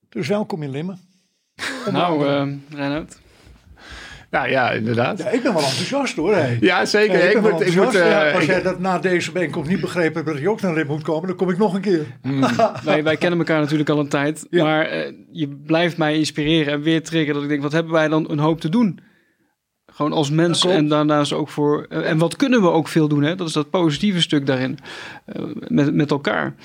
[0.09, 0.99] Dus welkom in Limmen.
[1.91, 3.23] Nou, uh, Reinhard.
[4.30, 5.17] Nou ja, inderdaad.
[5.17, 6.34] Ja, ik ben wel enthousiast hoor.
[6.34, 6.57] Hey.
[6.61, 7.17] Ja, zeker.
[7.17, 9.69] Ja, ik, ik moet, ik moet, uh, ja, als ik, jij dat na deze bijeenkomst
[9.69, 11.82] niet begrepen hebt dat je ook naar Lim moet komen, dan kom ik nog een
[11.82, 12.05] keer.
[12.21, 12.45] Mm.
[12.84, 14.47] wij, wij kennen elkaar natuurlijk al een tijd.
[14.49, 14.63] Ja.
[14.63, 18.07] Maar uh, je blijft mij inspireren en weer triggeren dat ik denk, wat hebben wij
[18.07, 18.99] dan een hoop te doen?
[19.86, 21.86] Gewoon als mens en daarnaast ook voor...
[21.89, 23.36] Uh, en wat kunnen we ook veel doen, hè?
[23.36, 24.78] Dat is dat positieve stuk daarin.
[25.67, 26.55] met, met elkaar.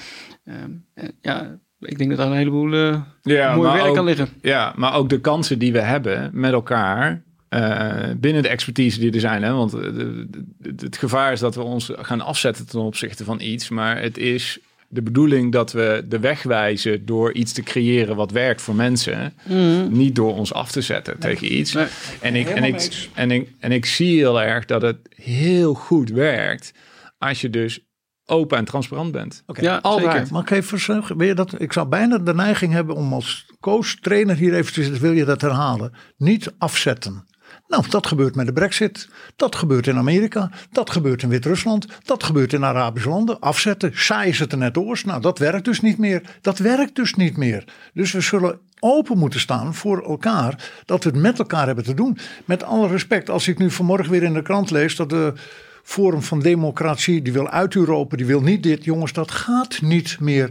[1.21, 2.75] ja, ik denk dat daar een heleboel
[3.23, 4.29] ja, mooi werk ook, kan liggen.
[4.41, 7.23] Ja, maar ook de kansen die we hebben met elkaar...
[7.55, 9.43] Uh, binnen de expertise die er zijn.
[9.43, 9.53] Hè?
[9.53, 10.27] Want de, de,
[10.59, 13.69] de, het gevaar is dat we ons gaan afzetten ten opzichte van iets.
[13.69, 18.31] Maar het is de bedoeling dat we de weg wijzen door iets te creëren wat
[18.31, 19.33] werkt voor mensen.
[19.91, 21.73] Niet door ons af te zetten tegen iets.
[21.73, 21.87] Nee.
[22.21, 26.11] En, ik, en, ik, en, ik, en ik zie heel erg dat het heel goed
[26.11, 26.73] werkt
[27.19, 27.81] als je dus
[28.27, 29.43] open en transparant bent.
[29.47, 29.61] Oké.
[29.63, 30.13] Ja, Altijd.
[30.13, 30.33] zeker.
[30.33, 34.37] Mag ik even je dat, ik zou bijna de neiging hebben om als coach, trainer
[34.37, 35.93] hier even te zitten, wil je dat herhalen?
[36.17, 37.29] Niet afzetten.
[37.71, 39.09] Nou, dat gebeurt met de brexit.
[39.37, 40.51] Dat gebeurt in Amerika.
[40.73, 41.87] Dat gebeurt in Wit-Rusland.
[42.05, 43.41] Dat gebeurt in Arabische landen.
[43.41, 43.91] Afzetten.
[43.95, 45.05] Saai is het er net oors.
[45.05, 46.23] Nou, dat werkt dus niet meer.
[46.41, 47.65] Dat werkt dus niet meer.
[47.95, 50.71] Dus we zullen open moeten staan voor elkaar.
[50.85, 52.19] Dat we het met elkaar hebben te doen.
[52.45, 55.33] Met alle respect, als ik nu vanmorgen weer in de krant lees dat de
[55.83, 58.85] Forum van Democratie, die wil uit Europa, die wil niet dit.
[58.85, 60.51] Jongens, dat gaat niet meer.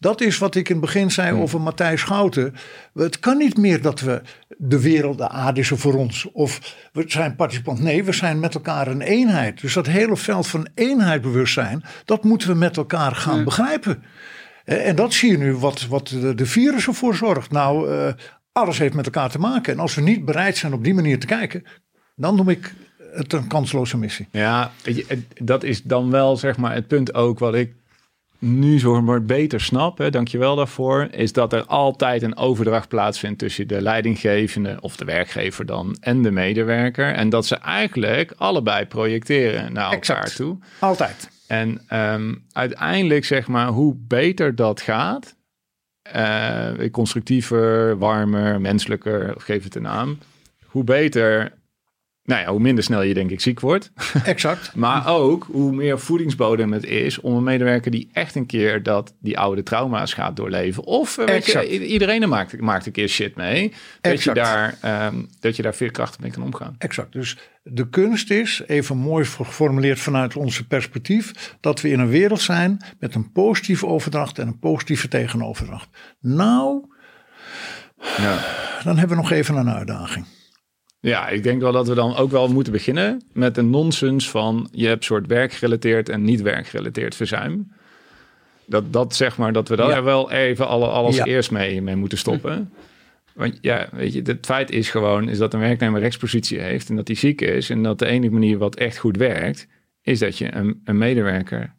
[0.00, 2.54] Dat is wat ik in het begin zei over Matthijs Schouten.
[2.94, 4.22] Het kan niet meer dat we
[4.58, 6.28] de wereld, de aarde is er voor ons.
[6.32, 7.80] Of we zijn participant.
[7.80, 9.60] Nee, we zijn met elkaar een eenheid.
[9.60, 14.02] Dus dat hele veld van eenheidbewustzijn, dat moeten we met elkaar gaan begrijpen.
[14.64, 17.50] Eh, En dat zie je nu wat, wat de, virus ervoor zorgt.
[17.50, 18.12] Nou, eh,
[18.52, 19.72] alles heeft met elkaar te maken.
[19.72, 21.64] En als we niet bereid zijn op die manier te kijken,
[22.16, 22.74] dan noem ik
[23.12, 24.28] het een kansloze missie.
[24.30, 24.70] Ja,
[25.42, 27.72] dat is dan wel zeg maar het punt ook wat ik
[28.40, 33.38] nu zo maar beter snap, hè, dankjewel daarvoor, is dat er altijd een overdracht plaatsvindt
[33.38, 37.12] tussen de leidinggevende of de werkgever dan en de medewerker.
[37.12, 40.36] En dat ze eigenlijk allebei projecteren naar elkaar Exact.
[40.36, 40.58] toe.
[40.78, 41.28] Altijd.
[41.46, 45.36] En ehm, uiteindelijk zeg maar, hoe beter dat gaat,
[46.02, 50.18] eh, constructiever, warmer, menselijker, geef het een naam,
[50.66, 51.52] hoe beter,
[52.30, 53.92] nou ja, hoe minder snel je denk ik ziek wordt.
[54.24, 54.74] Exact.
[54.74, 59.14] Maar ook hoe meer voedingsbodem het is om een medewerker die echt een keer dat
[59.20, 60.84] die oude trauma's gaat doorleven.
[60.84, 63.72] Of eh, je, iedereen er maakt, maakt een keer shit mee.
[64.00, 66.74] Dat je, daar, ehm, dat je daar veerkrachtig mee kan omgaan.
[66.78, 67.12] Exact.
[67.12, 72.40] Dus de kunst is, even mooi geformuleerd vanuit onze perspectief, dat we in een wereld
[72.40, 75.88] zijn met een positieve overdracht en een positieve tegenoverdracht.
[76.20, 76.84] Nou,
[78.16, 78.44] Ja.
[78.84, 80.26] dan hebben we nog even een uitdaging.
[81.00, 84.68] Ja, ik denk wel dat we dan ook wel moeten beginnen met een nonsens van
[84.72, 87.72] je hebt soort werkgerelateerd en niet werkgerelateerd verzuim.
[88.66, 90.02] Dat, dat zeg maar, dat we daar Ja.
[90.02, 91.24] wel even alle, alles Ja.
[91.24, 92.72] eerst mee, mee moeten stoppen.
[93.32, 96.96] Want ja, weet je, het feit is gewoon is dat een werknemer rechtspositie heeft en
[96.96, 97.70] dat hij ziek is.
[97.70, 99.66] En dat de enige manier wat echt goed werkt,
[100.02, 101.74] is dat je een, een medewerker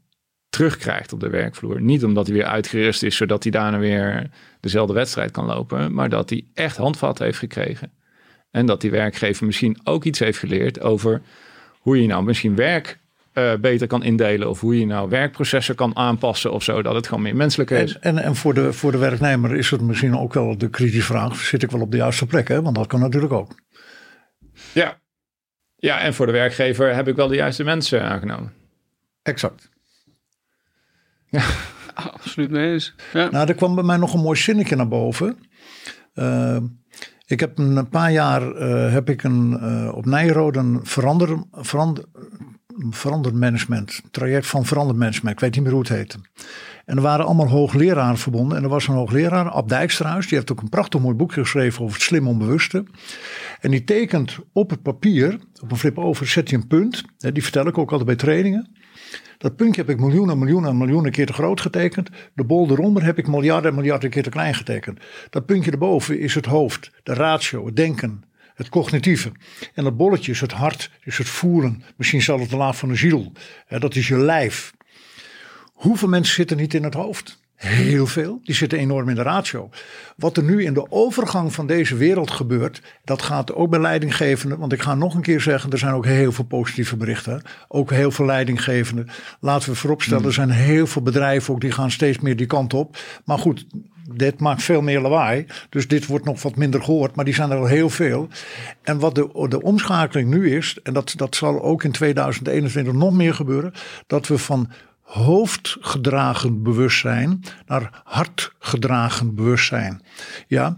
[0.50, 1.82] terugkrijgt op de werkvloer.
[1.82, 6.10] Niet omdat hij weer uitgerust is, zodat hij daarna weer dezelfde wedstrijd kan lopen, maar
[6.10, 7.92] dat hij echt handvat heeft gekregen.
[8.52, 11.22] En dat die werkgever misschien ook iets heeft geleerd over
[11.80, 13.00] hoe je nou misschien werk
[13.34, 14.50] eh, beter kan indelen.
[14.50, 16.82] Of hoe je nou werkprocessen kan aanpassen of zo.
[16.82, 17.94] Dat het gewoon meer menselijk is.
[18.00, 21.06] En, en, en voor, de, voor de werknemer is het misschien ook wel de kritische
[21.06, 22.48] vraag, zit ik wel op de juiste plek?
[22.48, 22.62] Hè?
[22.62, 23.56] Want dat kan natuurlijk ook.
[24.74, 25.00] Ja.
[25.76, 28.54] ja, en voor de werkgever heb ik wel de juiste mensen aangenomen.
[29.24, 29.70] Exact.
[31.94, 32.96] Ah, absoluut mee eens.
[33.14, 33.30] Ja.
[33.30, 35.38] Nou, er kwam bij mij nog een mooi zinnetje naar boven.
[36.14, 36.58] Eh,
[37.32, 41.44] ik heb een paar jaar eh, heb ik een, eh, op Nijrode een verander,
[42.90, 45.36] verander, management, traject van verander management.
[45.36, 46.18] Ik weet niet meer hoe het heette.
[46.86, 48.58] En er waren allemaal hoogleraren verbonden.
[48.58, 51.82] En er was een hoogleraar, Ab Dijkstrahuis, die heeft ook een prachtig mooi boekje geschreven
[51.84, 52.86] over het slim onbewuste.
[53.60, 57.04] En die tekent op het papier, op een flip over, zet hij een punt.
[57.18, 58.70] Die vertel ik ook altijd bij trainingen.
[59.42, 62.10] Dat puntje heb ik miljoenen, miljoenen, miljoenen keer te groot getekend.
[62.34, 65.00] De bol eronder heb ik miljarden, miljarden keer te klein getekend.
[65.30, 68.24] Dat puntje erboven is het hoofd, de ratio, het denken,
[68.56, 69.32] het cognitieve.
[69.74, 71.84] En dat bolletje is het hart, is het voelen.
[71.96, 73.32] Misschien zelfs de laag van de ziel.
[73.68, 74.74] Dat is je lijf.
[75.74, 77.41] Hoeveel mensen zitten niet in het hoofd?
[77.62, 78.40] Heel veel.
[78.44, 79.70] Die zitten enorm in de ratio.
[80.16, 84.60] Wat er nu in de overgang van deze wereld gebeurt, dat gaat ook bij leidinggevenden.
[84.60, 87.42] Want ik ga nog een keer zeggen, er zijn ook heel veel positieve berichten.
[87.68, 89.10] Ook heel veel leidinggevenden.
[89.40, 92.74] Laten we vooropstellen, er zijn heel veel bedrijven ook die gaan steeds meer die kant
[92.74, 92.98] op.
[93.26, 93.66] Maar goed,
[94.16, 95.46] dit maakt veel meer lawaai.
[95.70, 98.28] Dus dit wordt nog wat minder gehoord, maar die zijn er al heel veel.
[98.82, 103.14] En wat de, de omschakeling nu is, en dat, dat zal ook in 2021 nog
[103.14, 103.74] meer gebeuren,
[104.08, 104.70] dat we van
[105.12, 110.02] hoofdgedragen bewustzijn naar hartgedragen bewustzijn.
[110.48, 110.78] Ja.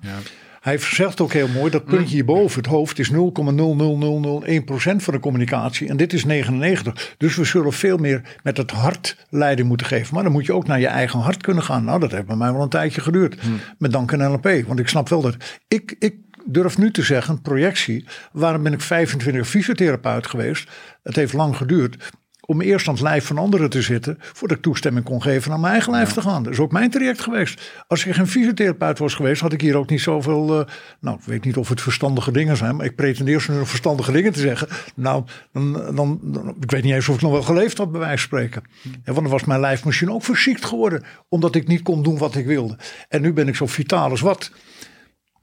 [0.61, 5.89] Hij zegt ook heel mooi, dat puntje hierboven, het hoofd, is 0,00001% van de communicatie.
[5.89, 7.15] En dit is 99.
[7.17, 10.13] Dus we zullen veel meer met het hart leiding moeten geven.
[10.13, 11.83] Maar dan moet je ook naar je eigen hart kunnen gaan.
[11.83, 13.37] Nou, dat heeft bij mij wel een tijdje geduurd.
[13.77, 14.67] Met dank aan NLP.
[14.67, 15.35] Want ik snap wel dat.
[15.67, 16.15] Ik, ik
[16.45, 18.05] durf nu te zeggen, projectie.
[18.31, 20.69] Waarom ben ik 25 fysiotherapeut geweest?
[21.03, 22.11] Het heeft lang geduurd.
[22.45, 24.17] Om eerst aan het lijf van anderen te zitten.
[24.19, 26.43] voordat ik toestemming kon geven naar mijn eigen lijf te gaan.
[26.43, 27.83] Dat is ook mijn traject geweest.
[27.87, 30.59] Als ik geen fysiotherapeut was geweest, had ik hier ook niet zoveel.
[30.59, 30.65] Uh,
[30.99, 34.33] nou, ik weet niet of het verstandige dingen zijn, maar ik pretendeer zo verstandige dingen
[34.33, 34.67] te zeggen.
[34.95, 37.99] Nou, dan, dan, dan, ik weet niet eens of ik nog wel geleefd had, bij
[37.99, 38.63] wijze van spreken.
[38.83, 42.17] En want dan was mijn lijf misschien ook verziekt geworden, omdat ik niet kon doen
[42.17, 42.77] wat ik wilde.
[43.09, 44.51] En nu ben ik zo vitaal als wat.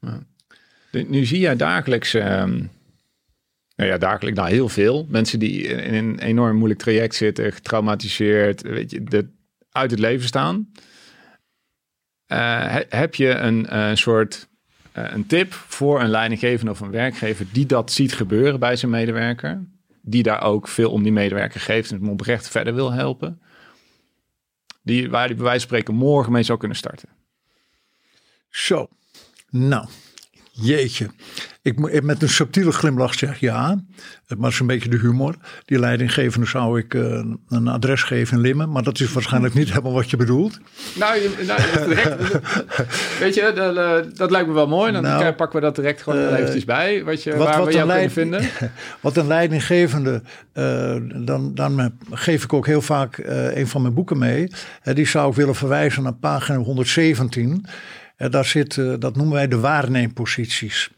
[0.00, 0.18] Ja.
[0.90, 2.14] Nu zie je dagelijks.
[2.14, 2.44] Uh
[3.80, 5.06] nou ja, dagelijks nou heel veel.
[5.08, 9.28] Mensen die in een enorm moeilijk traject zitten, getraumatiseerd, weet je, de,
[9.70, 10.72] uit het leven staan.
[12.28, 14.48] Uh, heb je een, een soort
[14.96, 18.90] uh, een tip voor een leidinggevende of een werkgever die dat ziet gebeuren bij zijn
[18.90, 19.64] medewerker?
[20.02, 23.42] Die daar ook veel om die medewerker geeft en hem oprecht verder wil helpen?
[24.82, 27.08] Die, waar die bij wijze van spreken morgen mee zou kunnen starten.
[28.48, 28.88] Zo,
[29.50, 29.88] nou,
[30.52, 31.10] jeetje.
[31.62, 35.34] Ik met een subtiele glimlach zeg ja, maar dat is een beetje de humor.
[35.64, 39.68] Die leidinggevende zou ik uh, een adres geven in Limmen, maar dat is waarschijnlijk niet
[39.68, 40.60] helemaal wat je bedoelt.
[40.94, 42.38] Nou, nou direct,
[43.18, 44.92] weet je, dat, uh, dat, lijkt me wel mooi.
[44.92, 47.66] Dan nou, pakken we dat direct gewoon uh, eventjes bij, wat je, wat, waar wat
[47.66, 48.70] we jou leid, kunnen vinden.
[49.00, 50.22] Wat een leidinggevende,
[51.24, 53.22] dan, dan geef ik ook heel vaak
[53.54, 54.50] een van mijn boeken mee.
[54.82, 57.66] die zou ik willen verwijzen naar pagina 117.
[58.16, 60.90] daar zit, dat noemen wij de waarneemposities.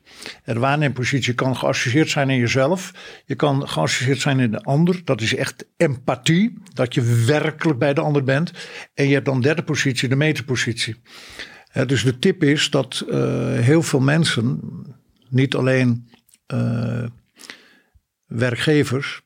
[0.45, 2.93] De waarneempositie kan geassocieerd zijn in jezelf.
[3.25, 5.01] Je kan geassocieerd zijn in de ander.
[5.05, 6.59] Dat is echt empathie.
[6.73, 8.53] Dat je werkelijk bij de ander bent.
[8.95, 10.97] En je hebt dan derde positie, de meterpositie.
[11.87, 13.15] dus de tip is dat uh,
[13.59, 14.61] heel veel mensen,
[15.29, 16.09] niet alleen
[16.55, 17.07] uh,
[18.27, 19.23] werkgevers,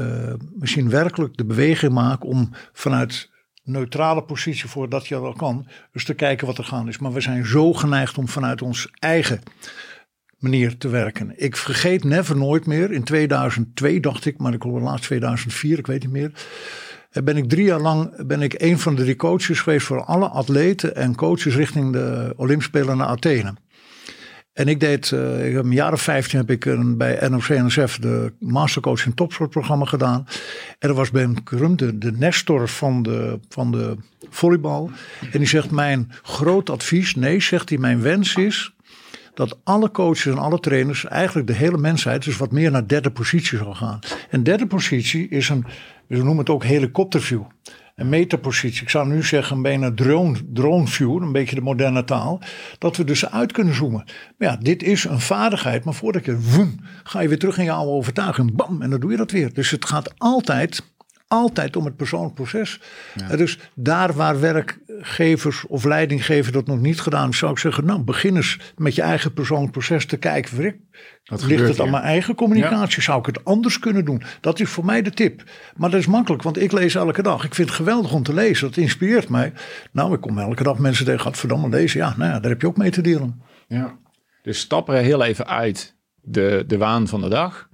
[0.00, 3.30] uh, misschien werkelijk de beweging maken om vanuit
[3.64, 6.98] neutrale positie voor dat je dat kan, dus te kijken wat er gaan is.
[6.98, 9.40] Maar we zijn zo geneigd om vanuit ons eigen
[10.44, 11.32] manier te werken.
[11.36, 12.92] Ik vergeet never nooit meer.
[12.92, 16.32] In 2002 dacht ik, maar ik hoor laatst 2004, ik weet niet meer.
[17.10, 20.04] Eh, ben ik drie jaar lang ben ik een van de drie coaches geweest voor
[20.04, 23.54] alle atleten en coaches richting de Olympische Spelen naar Athene.
[24.52, 27.98] En ik deed, uh, ik heb een jaar of 15 heb ik een, bij NOC-NSF
[27.98, 30.26] de mastercoach in topsportprogramma gedaan.
[30.78, 33.96] En er was Ben Krum, de, de nestor van de, van de
[34.30, 34.90] volleybal.
[35.32, 38.73] En die zegt, mijn groot advies, nee, zegt hij, mijn wens is
[39.34, 43.10] dat alle coaches en alle trainers, eigenlijk de hele mensheid, dus wat meer naar derde
[43.10, 43.98] positie zal gaan.
[44.30, 45.64] En derde positie is een,
[46.06, 47.42] we noemen het ook helikopterview.
[47.94, 48.82] Een metapositie.
[48.82, 52.40] Ik zou nu zeggen bijna drone, drone view, een beetje de moderne taal.
[52.78, 54.04] Dat we dus uit kunnen zoomen.
[54.38, 55.84] Maar ja, dit is een vaardigheid.
[55.84, 56.72] Maar voordat je
[57.04, 58.54] ga je weer terug in je oude overtuiging.
[58.54, 59.52] Bam, en dan doe je dat weer.
[59.52, 60.93] Dus het gaat altijd
[61.34, 62.80] altijd om het persoonlijk proces.
[63.36, 68.36] Dus daar waar werkgevers of leidinggevers dat nog niet gedaan zou ik zeggen, nou begin
[68.36, 70.54] eens met je eigen persoonlijk proces te kijken.
[70.54, 70.76] Verrek,
[71.24, 73.02] ligt het aan mijn eigen communicatie?
[73.02, 74.22] Zou ik het anders kunnen doen?
[74.40, 75.42] Dat is voor mij de tip.
[75.76, 77.44] Maar dat is makkelijk, want ik lees elke dag.
[77.44, 78.68] Ik vind het geweldig om te lezen.
[78.68, 79.52] Dat inspireert mij.
[79.92, 82.00] Nou, ik kom elke dag mensen tegen, verdamme lezen.
[82.00, 83.42] Ja, nou ja, daar heb je ook mee te delen.
[83.68, 83.98] Ja.
[84.42, 87.68] Dus stap er heel even uit de, de waan van de dag.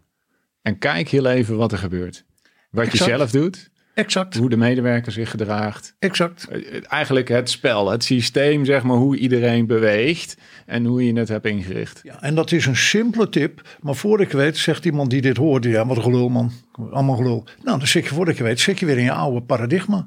[0.63, 2.25] En kijk heel even wat er gebeurt.
[2.71, 3.71] Wat je zelf doet.
[3.95, 4.37] Exact.
[4.37, 5.95] Hoe de medewerker zich gedraagt.
[5.99, 6.49] Exact.
[6.49, 11.29] Eh, eigenlijk het spel, het systeem, zeg maar, hoe iedereen beweegt en hoe je het
[11.29, 12.01] hebt ingericht.
[12.03, 13.77] Ja, en dat is een simpele tip.
[13.81, 16.53] Maar voordat ik weet, zegt iemand die dit hoorde, ja, wat gelul man.
[16.91, 17.45] Allemaal gelul.
[17.65, 20.07] Nou, dan zit je voordat je weet, zit je weer in je oude paradigma.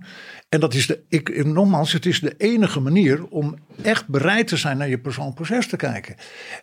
[0.49, 4.57] En dat is de, ik, nogmaals, het is de enige manier om echt bereid te
[4.57, 6.15] zijn naar je persoonlijk proces te kijken.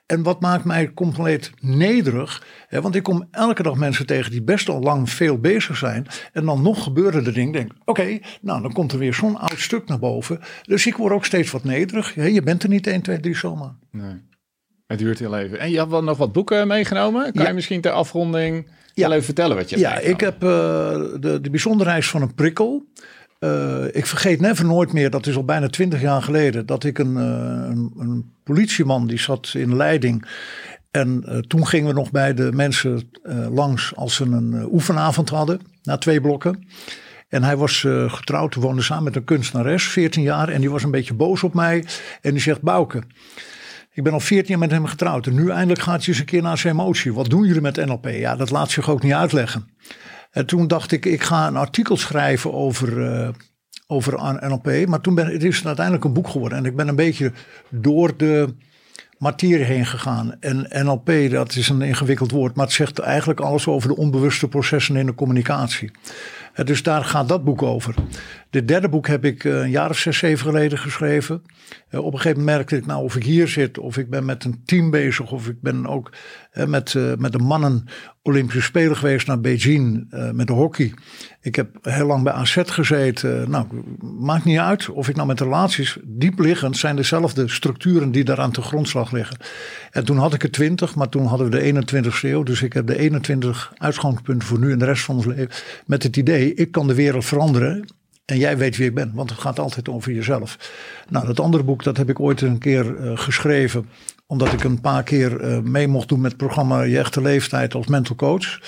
[0.07, 4.43] En wat maakt mij compleet nederig, hè, want ik kom elke dag mensen tegen die
[4.43, 6.07] best al lang veel bezig zijn.
[6.33, 9.61] En dan nog gebeuren de dingen, denk oké, nou dan komt er weer zo'n oud
[9.61, 10.41] stuk naar boven.
[10.63, 12.15] Dus ik word ook steeds wat nederig.
[12.15, 13.75] je bent er niet 1, 2, 3 zomaar.
[13.91, 14.29] Nee.
[14.87, 15.59] Het duurt heel even.
[15.59, 17.33] En je had wel nog wat boeken meegenomen.
[17.33, 18.67] Kan je misschien ter afronding
[19.09, 19.11] ja.
[19.11, 20.51] even vertellen wat je hebt Ja, ik heb uh,
[21.20, 22.84] de, de bijzondere reis van een prikkel.
[23.40, 26.98] Uh, ik vergeet never nooit meer, dat is al bijna twintig jaar geleden, dat ik
[26.98, 27.22] een, uh,
[27.68, 30.26] een, een, politieman die zat in leiding.
[30.90, 33.11] En uh, toen gingen we nog bij de mensen
[33.53, 36.66] langs als ze een oefenavond hadden, na twee blokken.
[37.28, 40.48] En hij was getrouwd, woonde samen met een kunstenares, 14 jaar.
[40.48, 41.84] En die was een beetje boos op mij.
[42.20, 43.03] En die zegt, Bouke,
[44.01, 45.26] ik ben al 14 jaar met hem getrouwd.
[45.26, 47.12] En nu eindelijk gaat hij eens een keer naar zijn emotie.
[47.12, 48.09] Wat doen jullie met NLP?
[48.09, 49.68] Ja, dat laat zich ook niet uitleggen.
[50.30, 53.28] En toen dacht ik, ik ga een artikel schrijven over, uh,
[53.86, 54.12] over
[54.48, 54.86] NLP.
[54.86, 56.59] Maar toen ben, het uiteindelijk een boek geworden.
[56.59, 57.32] En ik ben een beetje
[57.68, 58.55] door de
[59.18, 60.36] materie heen gegaan.
[60.40, 64.48] En NLP, dat is een ingewikkeld woord, maar het zegt eigenlijk alles over de onbewuste
[64.48, 65.90] processen in de communicatie.
[66.55, 67.94] Dus daar gaat dat boek over.
[68.51, 71.42] Dit derde boek heb ik uh, een jaar of zes, zeven geleden geschreven.
[71.90, 74.24] Uh, op een gegeven moment merkte ik, nou, of ik hier zit, of ik ben
[74.24, 76.12] met een team bezig, of ik ben ook
[76.66, 77.84] met, met de mannen
[78.22, 80.94] Olympische Spelen geweest naar Beijing met de hockey.
[81.40, 83.51] Ik heb heel lang bij AZ gezeten.
[83.51, 83.66] nou,
[84.01, 88.40] maakt niet uit of ik nou met relaties, diep liggend zijn dezelfde structuren die daar
[88.40, 89.36] aan grondslag liggen.
[89.90, 92.42] En toen had ik er twintig, maar toen hadden we de 21ste eeuw.
[92.42, 95.48] Dus ik heb de 21 uitgangspunten voor nu en de rest van ons leven.
[95.86, 97.84] Met het idee, ik kan de wereld veranderen.
[98.24, 100.57] En jij weet wie ik ben, want het gaat altijd over jezelf.
[101.09, 103.88] Nou, dat andere boek, dat heb ik ooit een keer uh, geschreven.
[104.26, 107.74] Omdat ik een paar keer uh, mee mocht doen met het programma Je Echte Leeftijd
[107.74, 108.61] als mental coach.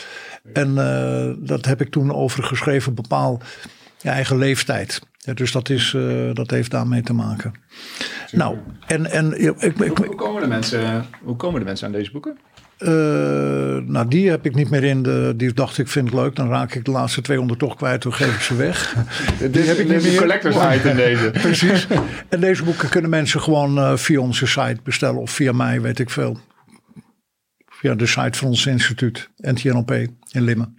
[0.53, 3.41] En uh, dat heb ik toen over geschreven, bepaal
[3.99, 5.01] je eigen leeftijd.
[5.17, 5.97] Ja, dus dat, is,
[6.33, 7.53] dat heeft daarmee te maken.
[8.31, 8.57] Nou,
[8.87, 12.39] en, en ik, ik, hoe, komen de mensen, hoe komen de mensen aan deze boeken?
[12.83, 12.89] Uh,
[13.87, 15.03] nou, die heb ik niet meer in.
[15.03, 16.37] De, die dacht ik vind het leuk.
[16.37, 18.03] Dan raak ik de laatste 200 toch kwijt.
[18.03, 18.95] Dan geef ik ze weg.
[19.53, 20.17] die heb ik niet meer.
[20.17, 21.31] collectors item deze.
[21.43, 21.87] Precies.
[22.29, 25.21] En deze boeken kunnen mensen gewoon uh, via onze site bestellen.
[25.21, 26.39] Of via mij, weet ik veel.
[27.69, 29.29] Via de site van ons instituut.
[29.37, 29.91] NTNLP
[30.31, 30.79] in Limmen.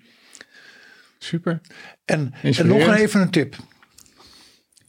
[1.18, 1.62] Super.
[2.06, 3.56] En, en nog even een tip.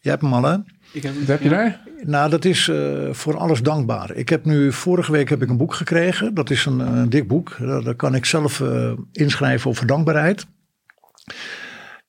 [0.01, 0.57] Je hebt hem al hè?
[0.95, 1.81] Ik heb, Wat heb je daar?
[2.03, 4.15] Nou, dat is uh, voor alles dankbaar.
[4.15, 6.35] Ik heb nu, vorige week heb ik een boek gekregen.
[6.35, 7.57] Dat is een, een dik boek.
[7.59, 10.47] Daar kan ik zelf uh, inschrijven over dankbaarheid.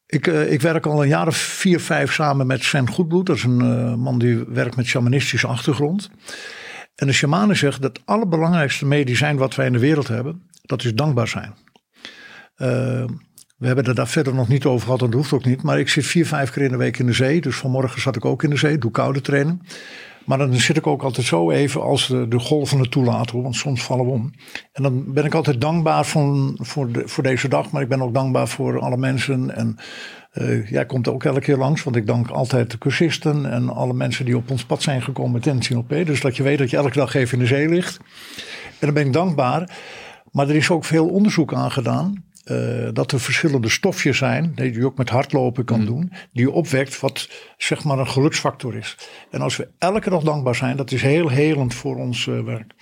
[0.06, 3.26] Ik, uh, ik werk al een jaar of vier, vijf samen met Sven Goedbloed.
[3.26, 6.10] Dat is een man die werkt met shamanistische achtergrond.
[6.96, 10.84] En de shamanen zeggen dat het allerbelangrijkste medicijn wat wij in de wereld hebben, dat
[10.84, 11.54] is dankbaar zijn.
[13.56, 15.64] We hebben het daar verder nog niet over gehad, en dat hoeft ook niet.
[15.64, 17.42] Maar ik zit vier, vijf keer in de week in de zee.
[17.42, 19.62] Dus vanmorgen zat ik ook in de zee, doe koude training.
[20.26, 23.56] Maar dan zit ik ook altijd zo even als de, de golven het toelaten, want
[23.56, 24.34] soms vallen we om.
[24.72, 28.02] En dan ben ik altijd dankbaar voor, voor, de, voor deze dag, maar ik ben
[28.02, 29.56] ook dankbaar voor alle mensen.
[29.56, 29.76] En
[30.34, 33.94] uh, jij komt ook elke keer langs, want ik dank altijd de cursisten en alle
[33.94, 35.90] mensen die op ons pad zijn gekomen met NCLP.
[35.90, 37.98] Dus dat je weet dat je elke dag even in de zee ligt.
[38.66, 39.70] En dan ben ik dankbaar.
[40.32, 42.25] Maar er is ook veel onderzoek aan gedaan.
[42.46, 45.86] Uh, dat er verschillende stofjes zijn, die je ook met hardlopen kan mm.
[45.86, 48.98] doen, die je opwekt, wat zeg maar een geluksfactor is.
[49.32, 52.74] En als we elke dag dankbaar zijn, dat is heel helend voor ons uh, werk.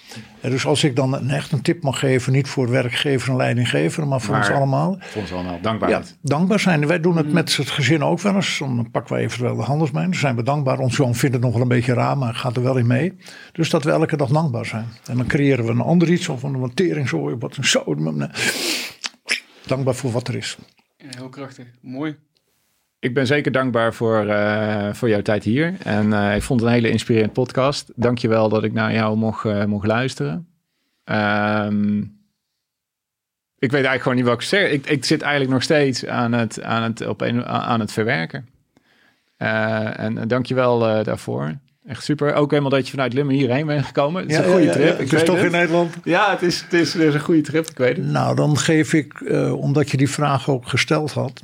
[0.42, 3.36] En dus als ik dan een, echt een tip mag geven, niet voor werkgever en
[3.36, 4.98] leidinggever, maar voor maar ons allemaal.
[5.00, 6.08] Voor ons allemaal, dankbaarheid.
[6.08, 6.88] Ja, dankbaar zijn.
[6.88, 7.34] Wij doen het mm.
[7.34, 8.58] met het gezin ook wel eens.
[8.58, 10.10] Dan pakken wij eventueel de handelsmijn.
[10.10, 10.80] Dan zijn we dankbaar.
[10.80, 13.14] Ons zoon vindt het nog wel een beetje raar, maar gaat er wel in mee.
[13.52, 14.88] Dus dat we elke dag dankbaar zijn.
[15.06, 17.84] En dan creëren we een ander iets of een watteringszooi, wat een zo
[19.66, 20.58] dankbaar voor wat er is.
[20.98, 21.68] Heel krachtig.
[21.82, 22.18] Mooi.
[23.00, 25.76] Ik ben zeker dankbaar voor, uh, voor jouw tijd hier.
[25.80, 27.92] En uh, ik vond het een hele inspirerend podcast.
[27.96, 30.48] Dank je wel dat ik naar jou mocht, uh, mocht luisteren.
[31.06, 32.22] Um,
[33.60, 34.72] ik weet eigenlijk gewoon niet wat ik zeg.
[34.72, 38.48] Ik, ik zit eigenlijk nog steeds aan het, aan het, op een, aan het verwerken.
[39.38, 41.58] en dank je wel daarvoor.
[41.86, 42.34] Echt super.
[42.34, 44.22] Ook helemaal dat je vanuit Limmen hierheen bent gekomen.
[44.22, 44.98] Het is ja, een goede ja, trip.
[44.98, 45.46] Ja, het is toch het.
[45.46, 45.96] in Nederland?
[46.04, 47.70] Ja, het is, het, is, het is een goede trip.
[47.70, 48.06] Ik weet het.
[48.06, 51.42] Nou, dan geef ik, uh, omdat je die vraag ook gesteld had,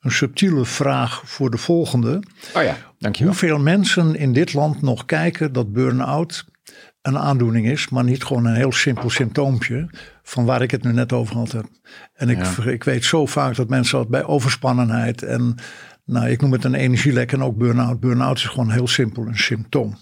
[0.00, 2.22] een subtiele vraag voor de volgende.
[2.54, 3.32] Oh ja, dankjewel.
[3.32, 6.44] Hoeveel mensen in dit land nog kijken dat burn-out
[7.02, 9.90] een aandoening is, maar niet gewoon een heel simpel symptoompje
[10.22, 11.66] van waar ik het nu net over had heb.
[12.14, 15.54] En ik, ik weet zo vaak dat mensen dat bij overspannenheid en
[16.04, 18.00] nou, ik noem het een energielek en ook burn-out.
[18.00, 19.96] Burn-out is gewoon heel simpel een symptoom.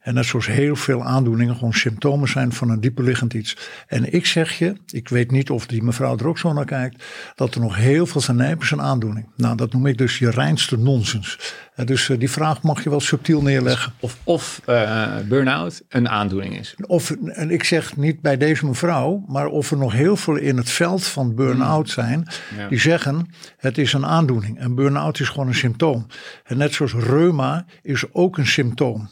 [0.00, 3.56] En net zoals heel veel aandoeningen gewoon symptomen zijn van een dieperliggend iets.
[3.86, 7.04] En ik zeg je, ik weet niet of die mevrouw er ook zo naar kijkt,
[7.34, 9.32] dat er nog heel veel zijn nijpers een aandoening.
[9.36, 11.54] Nou, dat noem ik dus je reinste nonsens.
[11.84, 13.92] Dus uh, die vraag mag je wel subtiel neerleggen.
[14.00, 16.74] Of, of uh, burn-out een aandoening is.
[16.86, 20.56] Of, en ik zeg niet bij deze mevrouw, maar of er nog heel veel in
[20.56, 22.68] het veld van burn-out zijn, ja.
[22.68, 24.58] die zeggen het is een aandoening.
[24.58, 26.06] En burn-out is gewoon een symptoom.
[26.44, 29.08] En net zoals reuma is ook een symptoom.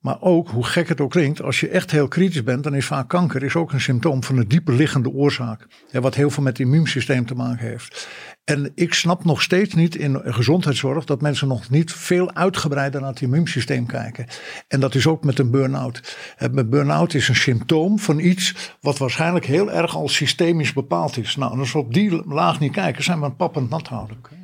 [0.00, 2.86] Maar ook, hoe gek het ook klinkt, als je echt heel kritisch bent, dan is
[2.86, 5.66] vaak kanker is ook een symptoom van een dieper liggende oorzaak.
[5.90, 8.08] Ja, wat heel veel met het immuunsysteem te maken heeft.
[8.50, 13.10] En ik snap nog steeds niet in gezondheidszorg dat mensen nog niet veel uitgebreider naar
[13.10, 14.26] het immuunsysteem kijken.
[14.68, 16.16] En dat is ook met een burn-out.
[16.50, 21.36] Met burn-out is een symptoom van iets wat waarschijnlijk heel erg al systemisch bepaald is.
[21.36, 24.16] Nou, als we op die laag niet kijken, zijn we een pappend nat houden.
[24.16, 24.38] Okay.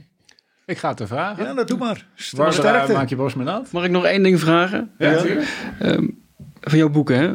[0.67, 1.45] Ik ga het te vragen.
[1.45, 2.07] Ja, dat doe maar.
[2.31, 3.73] Waar maak je bos met nat?
[3.73, 4.91] Mag ik nog één ding vragen?
[4.99, 5.49] Ja, natuurlijk.
[5.81, 5.87] Ja.
[5.87, 6.26] Um,
[6.69, 7.35] van jouw boeken, hè?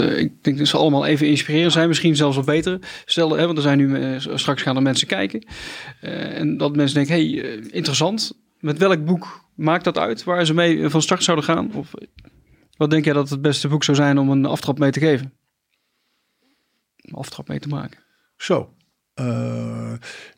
[0.00, 2.78] Uh, ik denk dat ze allemaal even inspirerend zijn, misschien zelfs wel beter.
[3.04, 5.46] Stel, hè, want er zijn nu uh, straks gaan er mensen kijken.
[6.02, 8.40] Uh, en dat mensen denken, hey, interessant.
[8.60, 11.74] Met welk boek maakt dat uit waar ze mee van start zouden gaan?
[11.74, 11.92] Of
[12.76, 15.32] wat denk jij dat het beste boek zou zijn om een aftrap mee te geven?
[16.96, 17.98] Een aftrap mee te maken.
[18.36, 18.74] Zo,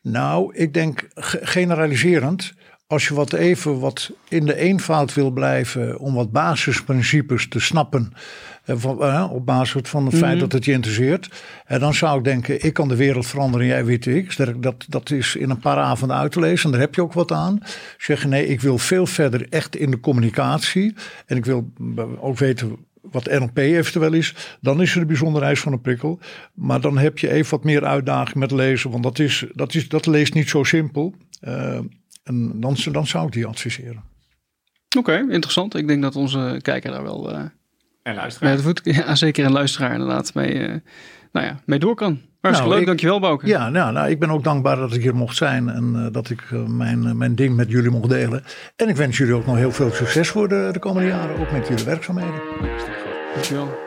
[0.03, 2.53] nou, ik denk generaliserend.
[2.87, 8.12] Als je wat even wat in de eenvoud wil blijven om wat basisprincipes te snappen.
[8.66, 10.41] Uh, op basis van het feit mhm.
[10.41, 11.28] dat het je interesseert.
[11.66, 14.37] En dan zou ik denken, ik kan de wereld veranderen, jij weet ik.
[14.62, 17.12] Dat, dat is in een paar avonden uit te lezen en daar heb je ook
[17.12, 17.59] wat aan.
[17.99, 20.95] Zeg nee, ik wil veel verder echt in de communicatie.
[21.26, 21.72] En ik wil
[22.20, 22.76] ook weten
[23.11, 26.18] wat NLP eventueel is, dan is er de bijzonderheid van een prikkel.
[26.55, 29.89] Maar dan heb je even wat meer uitdaging met lezen, want dat, is, dat, is,
[29.89, 31.14] dat leest niet zo simpel.
[31.49, 31.78] Uh,
[32.25, 34.03] en dan, dan zou ik die adviseren.
[34.99, 35.75] Oké, interessant.
[35.75, 37.33] Ik denk dat onze kijker daar wel...
[37.33, 37.41] Uh,
[38.03, 38.59] en luisteraar.
[38.59, 40.75] Voet, ja, zeker een luisteraar inderdaad mee, uh,
[41.33, 42.20] nou ja, mee door kan.
[42.41, 43.47] Hartstikke nou, leuk, dankjewel Bouke.
[43.47, 46.31] Ja, nou, nou, ik ben ook dankbaar dat ik hier mocht zijn en uh, dat
[46.31, 48.45] ik uh, mijn, mijn ding met jullie mocht delen.
[48.77, 51.53] En ik wens jullie ook nog heel veel succes voor de, de komende jaren, ook
[51.53, 52.41] met jullie werkzaamheden.
[53.33, 53.83] Dankjewel.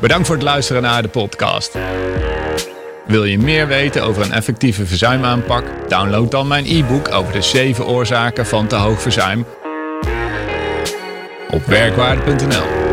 [0.00, 1.78] Bedankt voor het luisteren naar de podcast.
[3.06, 5.64] Wil je meer weten over een effectieve verzuimaanpak?
[5.88, 9.46] Download dan mijn e-book over de 7 oorzaken van te hoog verzuim
[11.50, 12.91] op werkwaarde.nl.